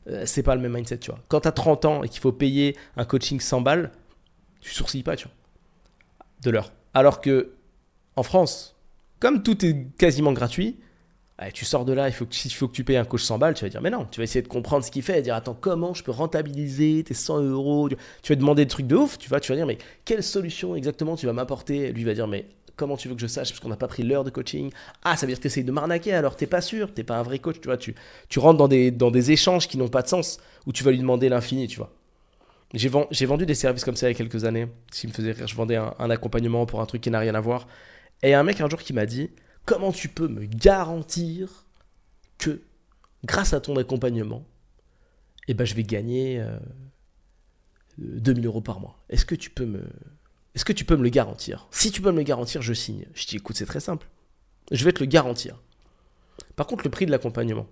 [0.07, 1.19] euh, c'est pas le même mindset, tu vois.
[1.29, 3.91] Quand tu as 30 ans et qu'il faut payer un coaching 100 balles,
[4.59, 5.35] tu sourcilles pas, tu vois,
[6.43, 6.73] de l'heure.
[6.93, 7.53] Alors que
[8.15, 8.75] en France,
[9.19, 10.77] comme tout est quasiment gratuit,
[11.53, 13.53] tu sors de là, il faut que, faut que tu payes un coach 100 balles,
[13.53, 15.35] tu vas dire, mais non, tu vas essayer de comprendre ce qu'il fait, et dire,
[15.35, 17.89] attends, comment je peux rentabiliser tes 100 euros
[18.21, 20.75] Tu vas demander des trucs de ouf, tu vois, tu vas dire, mais quelle solution
[20.75, 21.91] exactement tu vas m'apporter?
[21.91, 24.03] Lui va dire, mais comment tu veux que je sache parce qu'on n'a pas pris
[24.03, 24.71] l'heure de coaching
[25.03, 27.17] Ah, ça veut dire que tu essayes de m'arnaquer alors t'es pas sûr, t'es pas
[27.17, 27.95] un vrai coach, tu vois, tu,
[28.37, 28.67] rentres dans
[29.11, 31.93] des, échanges qui n'ont pas de sens où tu vas lui demander l'infini, tu vois.
[32.73, 35.75] J'ai vendu des services comme ça il y a quelques années, me faisait je vendais
[35.75, 37.67] un, accompagnement pour un truc qui n'a rien à voir.
[38.23, 39.29] Et un mec un jour qui m'a dit
[39.65, 41.65] Comment tu peux me garantir
[42.39, 42.61] que
[43.23, 44.43] grâce à ton accompagnement,
[45.47, 46.43] eh ben, je vais gagner
[47.99, 48.97] 2000 euh, euros par mois?
[49.09, 49.83] Est-ce que tu peux me,
[50.55, 51.67] est-ce que tu peux me le garantir?
[51.71, 53.05] Si tu peux me le garantir, je signe.
[53.13, 54.07] Je dis, écoute, c'est très simple.
[54.71, 55.59] Je vais te le garantir.
[56.55, 57.67] Par contre, le prix de l'accompagnement,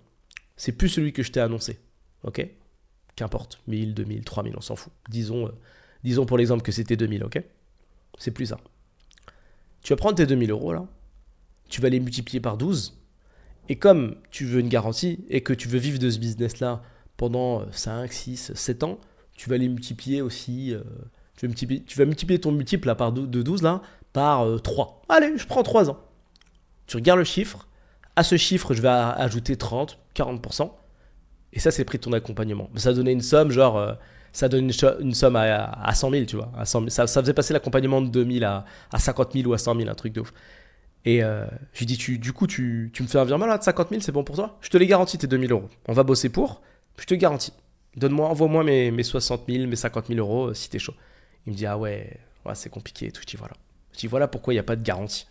[0.57, 1.79] c'est plus celui que je t'ai annoncé.
[2.23, 2.45] Ok?
[3.15, 3.61] Qu'importe.
[3.67, 4.91] 1000, 2000, 3000, on s'en fout.
[5.09, 5.51] Disons, euh,
[6.03, 7.43] disons pour l'exemple que c'était 2000, ok?
[8.17, 8.59] C'est plus ça.
[9.83, 10.85] Tu vas prendre tes 2000 euros là,
[11.69, 12.99] tu vas les multiplier par 12.
[13.69, 16.83] Et comme tu veux une garantie et que tu veux vivre de ce business là
[17.17, 18.99] pendant 5, 6, 7 ans,
[19.35, 20.73] tu vas les multiplier aussi.
[20.73, 20.83] Euh,
[21.47, 23.81] tu vas multiplier, ton multiple là, par de 12 là,
[24.13, 25.01] par 3.
[25.09, 25.99] Euh, Allez, je prends 3 ans.
[26.87, 27.67] Tu regardes le chiffre.
[28.15, 30.71] À ce chiffre, je vais ajouter 30, 40%.
[31.53, 32.69] Et ça, c'est le prix de ton accompagnement.
[32.75, 33.93] Ça donnait une somme, genre, euh,
[34.33, 36.51] ça donne une, somme à, 100 000, tu vois.
[36.57, 39.75] À 100 Ça, faisait passer l'accompagnement de 2000 à, à 50 000 ou à 100
[39.75, 40.33] 000, un truc de ouf.
[41.03, 43.57] Et euh, je lui dis, tu, du coup, tu, tu me fais un virement là
[43.57, 44.57] de 50 000, c'est bon pour toi?
[44.61, 45.69] Je te les garantis, tes 2000 euros.
[45.87, 46.61] On va bosser pour,
[46.97, 47.53] je te garantis.
[47.97, 50.93] Donne-moi, envoie-moi mes, mes 60 000, mes 50 000 euros euh, si t'es chaud.
[51.45, 52.19] Il me dit, ah ouais,
[52.53, 53.21] c'est compliqué et tout.
[53.21, 53.53] Je dis, voilà.
[53.93, 55.27] Je dis, voilà pourquoi il n'y a pas de garantie.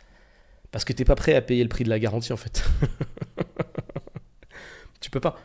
[0.71, 2.65] Parce que t'es pas prêt à payer le prix de la garantie, en fait.
[5.01, 5.39] tu peux pas.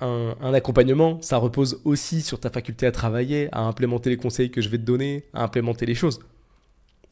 [0.00, 4.60] Un, accompagnement, ça repose aussi sur ta faculté à travailler, à implémenter les conseils que
[4.60, 6.20] je vais te donner, à implémenter les choses.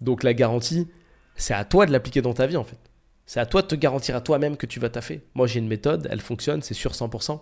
[0.01, 0.89] Donc la garantie,
[1.37, 2.79] c'est à toi de l'appliquer dans ta vie, en fait.
[3.27, 5.23] C'est à toi de te garantir à toi-même que tu vas taffer.
[5.35, 7.41] Moi, j'ai une méthode, elle fonctionne, c'est sûr 100%.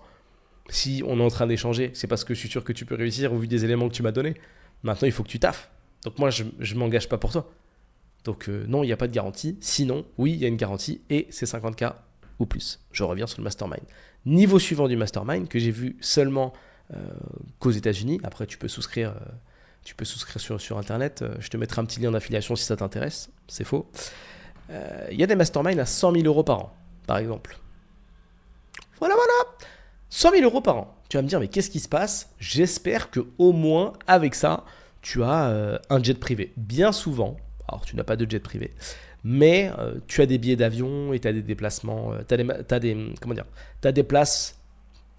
[0.68, 2.94] Si on est en train d'échanger, c'est parce que je suis sûr que tu peux
[2.94, 4.34] réussir au vu des éléments que tu m'as donnés.
[4.82, 5.70] Maintenant, il faut que tu taffes.
[6.04, 7.50] Donc moi, je ne m'engage pas pour toi.
[8.24, 9.56] Donc euh, non, il n'y a pas de garantie.
[9.60, 11.94] Sinon, oui, il y a une garantie et c'est 50K
[12.38, 12.80] ou plus.
[12.92, 13.82] Je reviens sur le mastermind.
[14.26, 16.52] Niveau suivant du mastermind que j'ai vu seulement
[16.94, 16.96] euh,
[17.58, 18.20] qu'aux États-Unis.
[18.22, 19.32] Après, tu peux souscrire, euh,
[19.84, 21.24] tu peux souscrire sur, sur Internet.
[21.38, 23.30] je te mettrai un petit lien d'affiliation si ça t'intéresse.
[23.48, 23.90] C'est faux.
[25.10, 26.76] Il y a des masterminds à 100 000 euros par an,
[27.06, 27.58] par exemple.
[28.98, 29.68] Voilà, voilà
[30.10, 30.94] 100 000 euros par an.
[31.08, 32.30] Tu vas me dire, mais qu'est-ce qui se passe?
[32.38, 34.64] J'espère que au moins avec ça,
[35.02, 36.52] tu as euh, un jet privé.
[36.56, 37.36] Bien souvent,
[37.68, 38.72] alors tu n'as pas de jet privé,
[39.24, 43.12] mais euh, tu as des billets d'avion et tu as des déplacements, tu as, des,
[43.20, 43.46] comment dire,
[43.84, 44.58] as des places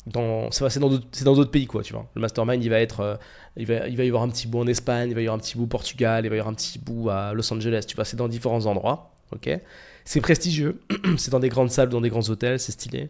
[0.05, 0.89] dans, c'est dans
[1.35, 2.07] d'autres pays quoi, tu vois.
[2.15, 3.19] Le mastermind, il va être,
[3.57, 5.37] il, va, il va y avoir un petit bout en Espagne, il va y avoir
[5.37, 7.85] un petit bout au Portugal, il va y avoir un petit bout à Los Angeles,
[7.87, 9.59] tu vois, c'est dans différents endroits ok?
[10.05, 10.81] C'est prestigieux,
[11.17, 13.09] c'est dans des grandes salles, dans des grands hôtels, c'est stylé.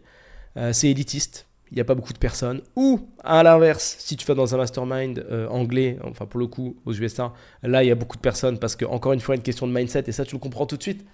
[0.56, 2.62] Euh, c'est élitiste, il n'y a pas beaucoup de personnes.
[2.74, 6.76] Ou, à l'inverse, si tu vas dans un mastermind euh, anglais, enfin pour le coup,
[6.84, 9.42] aux USA, là, il y a beaucoup de personnes parce que, encore une fois, une
[9.42, 11.06] question de mindset, et ça, tu le comprends tout de suite.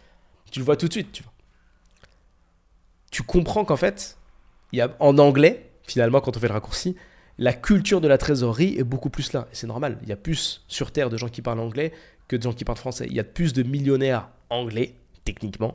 [0.51, 1.33] Tu le vois tout de suite, tu vois.
[3.11, 4.16] Tu comprends qu'en fait,
[4.73, 6.97] il y a, en anglais, finalement, quand on fait le raccourci,
[7.38, 9.49] la culture de la trésorerie est beaucoup plus là.
[9.53, 9.99] Et c'est normal.
[10.03, 11.92] Il y a plus sur Terre de gens qui parlent anglais
[12.29, 13.07] que de gens qui parlent français.
[13.09, 15.75] Il y a plus de millionnaires anglais, techniquement,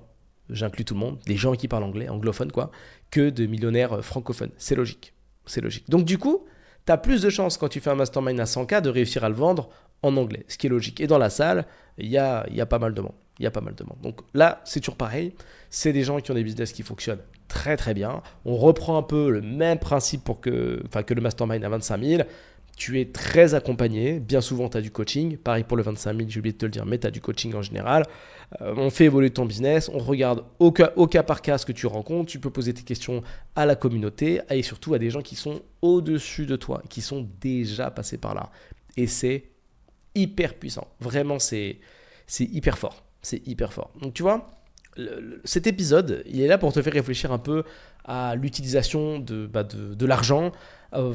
[0.51, 2.71] j'inclus tout le monde, des gens qui parlent anglais, anglophones quoi,
[3.09, 4.51] que de millionnaires euh, francophones.
[4.57, 5.13] C'est logique.
[5.45, 5.89] C'est logique.
[5.89, 6.45] Donc du coup,
[6.85, 9.29] tu as plus de chances quand tu fais un mastermind à 100K de réussir à
[9.29, 9.69] le vendre
[10.03, 10.99] en anglais, ce qui est logique.
[11.01, 11.65] Et dans la salle,
[11.97, 13.13] il y a, y a pas mal de monde.
[13.39, 13.97] Il y a pas mal de monde.
[14.01, 15.33] Donc là, c'est toujours pareil.
[15.69, 18.21] C'est des gens qui ont des business qui fonctionnent très très bien.
[18.45, 22.03] On reprend un peu le même principe pour que, enfin, que le mastermind à 25
[22.03, 22.23] 000
[22.77, 24.19] tu es très accompagné.
[24.19, 25.37] Bien souvent, tu as du coaching.
[25.37, 27.21] Pareil pour le 25 000, j'ai oublié de te le dire, mais tu as du
[27.21, 28.05] coaching en général.
[28.59, 31.65] Euh, on fait évoluer ton business, on regarde au cas, au cas, par cas ce
[31.65, 32.31] que tu rencontres.
[32.31, 33.23] Tu peux poser tes questions
[33.55, 37.27] à la communauté et surtout à des gens qui sont au-dessus de toi, qui sont
[37.39, 38.51] déjà passés par là.
[38.97, 39.45] Et c'est
[40.15, 40.87] hyper puissant.
[40.99, 41.79] Vraiment, c'est
[42.39, 43.03] hyper fort.
[43.21, 43.91] C'est hyper fort.
[44.01, 44.60] Donc, tu vois,
[45.45, 47.63] cet épisode, il est là pour te faire réfléchir un peu
[48.05, 49.67] à l'utilisation de, bah,
[50.01, 50.51] l'argent,
[50.93, 51.13] euh,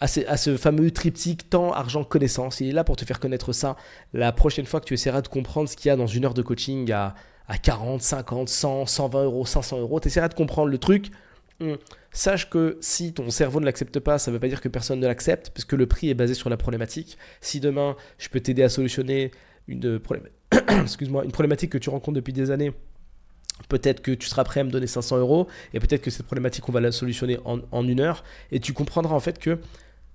[0.00, 2.60] à, ce, fameux triptyque temps, argent, connaissance.
[2.60, 3.76] Il est là pour te faire connaître ça.
[4.12, 6.34] La prochaine fois que tu essaieras de comprendre ce qu'il y a dans une heure
[6.34, 7.14] de coaching à,
[7.48, 11.10] à 40, 50, 100, 120 euros, 500 euros, tu essaieras de comprendre le truc.
[11.60, 11.78] Hum,
[12.10, 14.98] sache que si ton cerveau ne l'accepte pas, ça ne veut pas dire que personne
[15.00, 17.16] ne l'accepte, puisque le prix est basé sur la problématique.
[17.40, 19.30] Si demain, je peux t'aider à solutionner
[19.68, 20.00] une
[21.32, 22.72] problématique que tu rencontres depuis des années,
[23.68, 26.68] Peut-être que tu seras prêt à me donner 500 euros et peut-être que cette problématique,
[26.68, 28.24] on va la solutionner en, une heure.
[28.50, 29.60] Et tu comprendras en fait que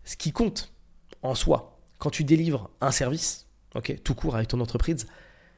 [0.04, 0.72] ce qui compte
[1.24, 3.48] en soi, quand tu délivres un service,
[4.04, 5.08] tout court avec ton entreprise,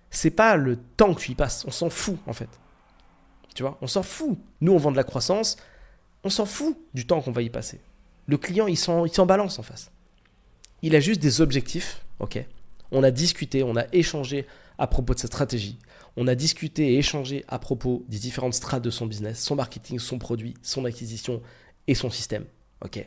[0.09, 1.65] c'est pas le temps que tu y passes.
[1.67, 2.49] On s'en fout en fait.
[3.55, 4.37] Tu vois, on s'en fout.
[4.61, 5.57] Nous, on vend de la croissance.
[6.23, 7.81] On s'en fout du temps qu'on va y passer.
[8.27, 9.91] Le client, il s'en, il s'en balance en face.
[10.81, 12.03] Il a juste des objectifs.
[12.91, 14.45] On a discuté, on a échangé
[14.77, 15.77] à propos de sa stratégie.
[16.17, 19.99] On a discuté et échangé à propos des différentes strates de son business, son marketing,
[19.99, 21.41] son produit, son acquisition
[21.87, 22.45] et son système.
[22.83, 23.05] Ok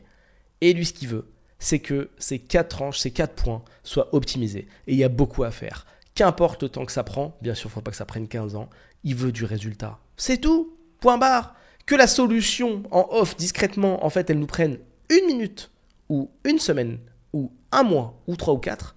[0.60, 4.68] Et lui, ce qu'il veut, c'est que ces quatre tranches, ces quatre points soient optimisés.
[4.86, 5.86] Et il y a beaucoup à faire.
[6.14, 8.28] Qu'importe le temps que ça prend, bien sûr, il ne faut pas que ça prenne
[8.28, 8.70] 15 ans,
[9.02, 9.98] il veut du résultat.
[10.16, 11.54] C'est tout, point barre.
[11.86, 14.78] Que la solution en off, discrètement, en fait, elle nous prenne
[15.10, 15.70] une minute,
[16.08, 16.98] ou une semaine,
[17.32, 18.94] ou un mois, ou trois ou quatre,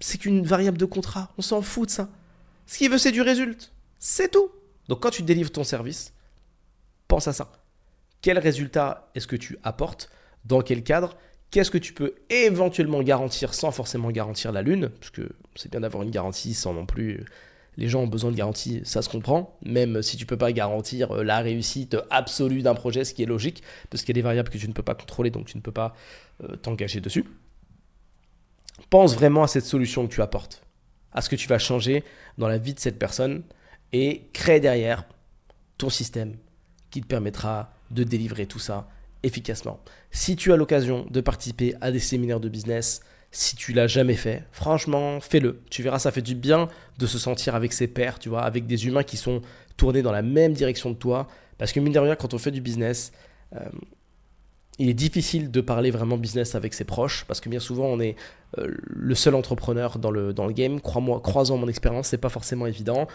[0.00, 1.32] c'est qu'une variable de contrat.
[1.38, 2.08] On s'en fout de ça.
[2.72, 3.66] Ce qu'il veut, c'est du résultat.
[3.98, 4.50] C'est tout.
[4.88, 6.14] Donc quand tu délivres ton service,
[7.06, 7.52] pense à ça.
[8.22, 10.08] Quel résultat est-ce que tu apportes?
[10.46, 11.14] Dans quel cadre?
[11.50, 14.88] Qu'est-ce que tu peux éventuellement garantir sans forcément garantir la lune?
[14.88, 17.26] Parce que c'est bien d'avoir une garantie sans non plus...
[17.76, 20.52] Les gens ont besoin de garantie, ça se comprend, même si tu ne peux pas
[20.52, 24.20] garantir euh, la réussite absolue d'un projet, ce qui est logique, parce qu'il y a
[24.20, 25.94] des variables que tu ne peux pas contrôler, donc tu ne peux pas
[26.42, 27.26] euh, t'engager dessus.
[28.88, 30.61] Pense vraiment à cette solution que tu apportes
[31.12, 32.04] à ce que tu vas changer
[32.38, 33.42] dans la vie de cette personne
[33.92, 35.04] et crée derrière
[35.78, 36.36] ton système
[36.90, 38.88] qui te permettra de délivrer tout ça
[39.22, 39.80] efficacement.
[40.10, 43.00] Si tu as l'occasion de participer à des séminaires de business,
[43.30, 45.62] si tu l'as jamais fait, franchement, fais-le.
[45.70, 48.66] Tu verras, ça fait du bien de se sentir avec ses pairs, tu vois, avec
[48.66, 49.40] des humains qui sont
[49.76, 51.28] tournés dans la même direction de toi.
[51.56, 53.12] Parce que mine de rien, quand on fait du business,
[53.54, 53.60] euh,
[54.78, 58.00] il est difficile de parler vraiment business avec ses proches parce que bien souvent on
[58.00, 58.16] est
[58.58, 60.80] euh, le seul entrepreneur dans le, game.
[60.80, 63.06] Crois-moi, croisant mon expérience, c'est pas forcément évident.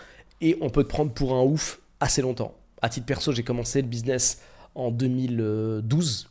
[0.42, 2.56] Et on peut te prendre pour un ouf assez longtemps.
[2.82, 4.42] À titre perso, j'ai commencé le business
[4.76, 6.30] en 2012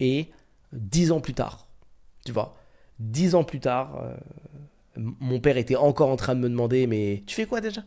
[0.00, 0.28] et
[0.72, 1.66] dix ans plus tard,
[2.24, 2.54] tu vois,
[2.98, 4.14] dix ans plus tard, euh,
[4.96, 7.82] mon père était encore en train de me demander mais tu fais quoi déjà?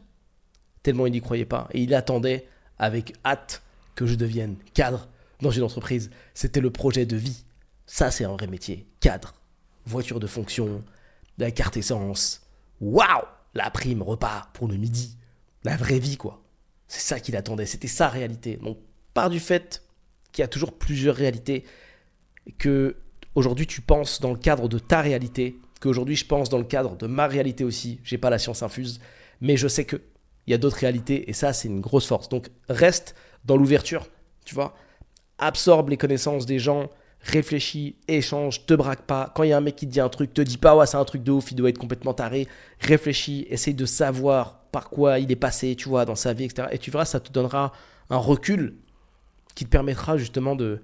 [0.82, 1.68] Tellement il n'y croyait pas.
[1.74, 2.48] Et il attendait
[2.80, 3.62] avec hâte
[3.94, 5.08] que je devienne cadre
[5.42, 6.10] dans une entreprise.
[6.34, 7.46] C'était le projet de vie.
[7.86, 8.88] Ça, c'est un vrai métier.
[9.00, 9.34] Cadre,
[9.86, 10.84] voiture de fonction,
[11.38, 12.42] la carte essence.
[12.80, 15.18] Waouh La prime, repas pour le midi.
[15.64, 16.42] La vraie vie, quoi.
[16.88, 17.66] C'est ça qu'il attendait.
[17.66, 18.58] C'était sa réalité.
[18.58, 18.78] Donc,
[19.14, 19.84] par du fait
[20.32, 21.66] qu'il y a toujours plusieurs réalités,
[22.58, 22.96] que
[23.36, 26.96] aujourd'hui tu penses dans le cadre de ta réalité, qu'aujourd'hui je pense dans le cadre
[26.96, 28.00] de ma réalité aussi.
[28.04, 29.00] J'ai pas la science infuse,
[29.42, 29.98] mais je sais que
[30.48, 32.30] il y a d'autres réalités et ça c'est une grosse force.
[32.30, 33.16] Donc reste
[33.46, 34.08] dans l'ouverture,
[34.46, 34.76] tu vois.
[35.42, 36.90] Absorbe les connaissances des gens,
[37.20, 39.32] réfléchis, échange, te braque pas.
[39.36, 40.86] Quand il y a un mec qui te dit un truc, te dis pas ouais
[40.88, 42.48] c'est un truc de ouf, il doit être complètement taré.
[42.80, 46.70] Réfléchis, essaye de savoir par quoi il est passé, tu vois, dans sa vie, etc.
[46.72, 47.74] Et tu verras, ça te donnera
[48.10, 48.76] un recul
[49.56, 50.82] qui te permettra justement de,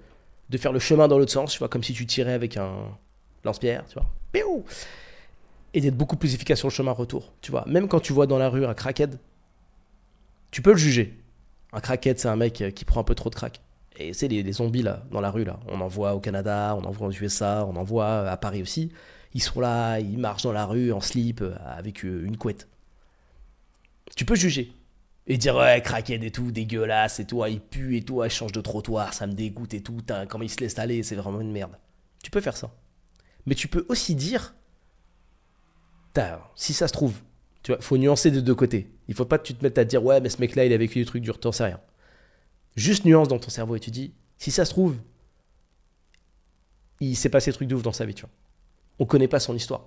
[0.50, 2.74] de faire le chemin dans l'autre sens, tu vois, comme si tu tirais avec un
[3.44, 4.06] lance-pierre, tu vois.
[5.74, 7.64] Et d'être beaucoup plus efficace sur le chemin retour, tu vois.
[7.66, 9.18] Même quand tu vois dans la rue un crackhead,
[10.50, 11.18] tu peux le juger.
[11.72, 13.60] Un crackhead, c'est un mec qui prend un peu trop de crack.
[13.98, 15.58] Et c'est les, zombies là, dans la rue là.
[15.68, 18.62] On en voit au Canada, on en voit aux USA, on en voit à Paris
[18.62, 18.92] aussi.
[19.34, 22.68] Ils sont là, ils marchent dans la rue en slip avec une couette.
[24.16, 24.72] Tu peux juger
[25.28, 28.52] et dire ouais crackhead et tout dégueulasse et tout il pue et tout il change
[28.52, 31.52] de trottoir ça me dégoûte et tout comment il se laisse aller c'est vraiment une
[31.52, 31.76] merde
[32.22, 32.70] tu peux faire ça
[33.46, 34.54] mais tu peux aussi dire
[36.56, 37.20] si ça se trouve
[37.62, 39.84] tu vois faut nuancer des deux côtés il faut pas que tu te mettes à
[39.84, 41.80] dire ouais mais ce mec là il a vécu des trucs durs t'en sais rien
[42.76, 44.96] juste nuance dans ton cerveau et tu dis si ça se trouve
[47.00, 48.30] il s'est passé des trucs de ouf dans sa vie tu vois
[48.98, 49.86] on connaît pas son histoire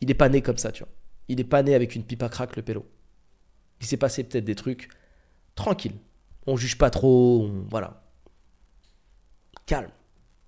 [0.00, 0.92] il est pas né comme ça tu vois
[1.28, 2.86] il est pas né avec une pipe à crack le pélo
[3.80, 4.88] il s'est passé peut-être des trucs
[5.54, 5.96] tranquille.
[6.46, 8.02] On juge pas trop, voilà.
[9.66, 9.90] Calme,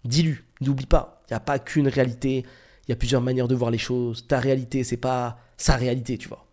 [0.05, 2.45] dilue, n'oublie pas, il n'y a pas qu'une réalité,
[2.87, 4.27] il y a plusieurs manières de voir les choses.
[4.27, 6.47] Ta réalité, c'est pas sa réalité, tu vois.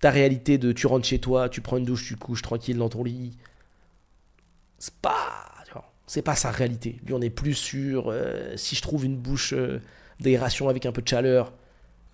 [0.00, 2.88] Ta réalité de tu rentres chez toi, tu prends une douche, tu couches tranquille dans
[2.88, 3.36] ton lit.
[4.78, 5.48] C'est pas,
[6.08, 7.00] c'est pas sa réalité.
[7.04, 9.80] Lui, on est plus sur euh, si je trouve une bouche euh,
[10.20, 11.52] d'aération avec un peu de chaleur,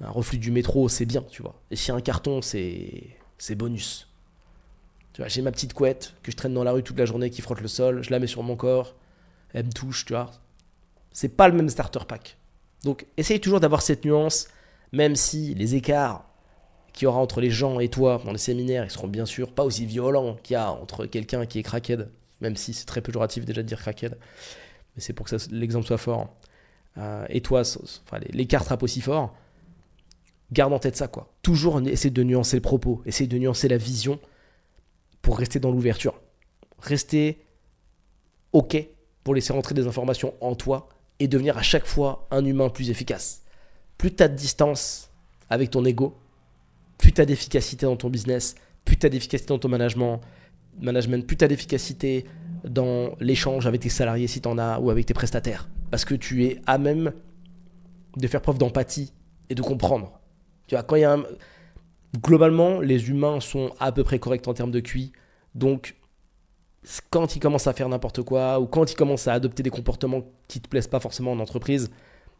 [0.01, 1.55] un reflux du métro, c'est bien, tu vois.
[1.71, 4.09] Et si un carton, c'est c'est bonus.
[5.13, 7.31] Tu vois, j'ai ma petite couette que je traîne dans la rue toute la journée
[7.31, 8.97] qui frotte le sol, je la mets sur mon corps,
[9.53, 10.33] elle me touche, tu vois.
[11.13, 12.37] C'est pas le même starter pack.
[12.83, 14.49] Donc essaye toujours d'avoir cette nuance,
[14.93, 16.29] même si les écarts
[16.93, 19.53] qu'il y aura entre les gens et toi dans les séminaires, ils seront bien sûr
[19.53, 22.11] pas aussi violents qu'il y a entre quelqu'un qui est crackhead,
[22.45, 24.17] même si c'est très péjoratif déjà de dire crackhead,
[24.95, 26.37] mais c'est pour que l'exemple soit fort.
[26.99, 29.35] Euh, et toi, enfin, l'écart pas aussi fort
[30.53, 31.33] garde en tête ça, quoi.
[31.43, 34.19] Toujours essayer de nuancer le propos, essayer de nuancer la vision
[35.23, 36.21] pour rester dans l'ouverture.
[36.79, 37.45] Rester
[38.53, 38.77] OK
[39.25, 40.89] pour laisser rentrer des informations en toi
[41.19, 43.43] et devenir à chaque fois un humain plus efficace.
[43.99, 45.11] Plus tu as de distance
[45.51, 46.17] avec ton ego,
[46.99, 50.21] plus tu as d'efficacité dans ton business, plus tu as d'efficacité dans ton management,
[50.81, 52.25] management plus tu as d'efficacité
[52.65, 55.69] dans l'échange avec tes salariés si tu en as ou avec tes prestataires.
[55.91, 57.13] Parce que tu es à même
[58.17, 59.13] de faire preuve d'empathie
[59.51, 60.21] et de comprendre.
[60.67, 61.25] Tu vois, quand il y a un...
[62.23, 65.13] Globalement, les humains sont à peu près corrects en termes de QI.
[65.55, 65.97] Donc,
[67.11, 70.23] quand ils commencent à faire n'importe quoi, ou quand ils commencent à adopter des comportements
[70.47, 71.91] qui te plaisent pas forcément en entreprise,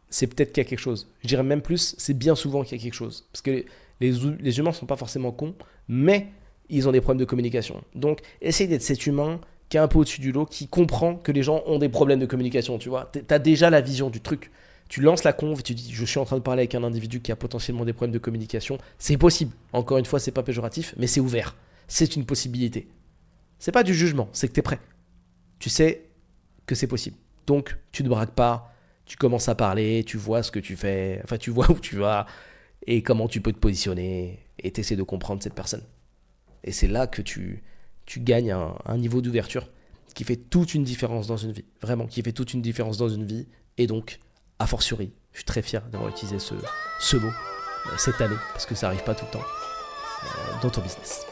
[0.09, 1.09] c'est peut-être qu'il y a quelque chose.
[1.21, 3.27] Je dirais même plus, c'est bien souvent qu'il y a quelque chose.
[3.33, 3.65] Parce que
[3.99, 5.55] les humains sont pas forcément cons,
[5.89, 6.31] mais
[6.69, 7.83] ils ont des problèmes de communication.
[7.93, 9.39] Donc, essaye d'être cet humain
[9.69, 12.19] qui est un peu au-dessus du lot, qui comprend que les gens ont des problèmes
[12.19, 13.11] de communication, tu vois.
[13.11, 14.51] Tu as déjà la vision du truc
[14.87, 17.21] tu lances la conve, tu dis je suis en train de parler avec un individu
[17.21, 18.77] qui a potentiellement des problèmes de communication.
[18.97, 19.51] C'est possible.
[19.73, 21.55] Encore une fois, c'est pas péjoratif, mais c'est ouvert.
[21.87, 22.87] C'est une possibilité.
[23.59, 24.79] C'est pas du jugement, c'est que tu es prêt.
[25.59, 26.05] Tu sais
[26.65, 27.15] que c'est possible.
[27.47, 28.73] Donc, tu ne braques pas,
[29.05, 31.95] tu commences à parler, tu vois ce que tu fais, enfin, tu vois où tu
[31.95, 32.25] vas
[32.85, 35.83] et comment tu peux te positionner et t'essaies de comprendre cette personne.
[36.65, 37.63] Et c'est là que tu,
[38.17, 39.69] gagnes un, niveau d'ouverture
[40.13, 41.65] qui fait toute une différence dans une vie.
[41.81, 43.47] Vraiment, qui fait toute une différence dans une vie.
[43.77, 44.19] Et donc,
[44.59, 46.55] a fortiori, je suis très fier d'avoir utilisé ce,
[47.15, 49.45] mot euh, cette année, parce que ça arrive pas tout le temps
[50.23, 50.27] euh,
[50.61, 51.25] dans ton business.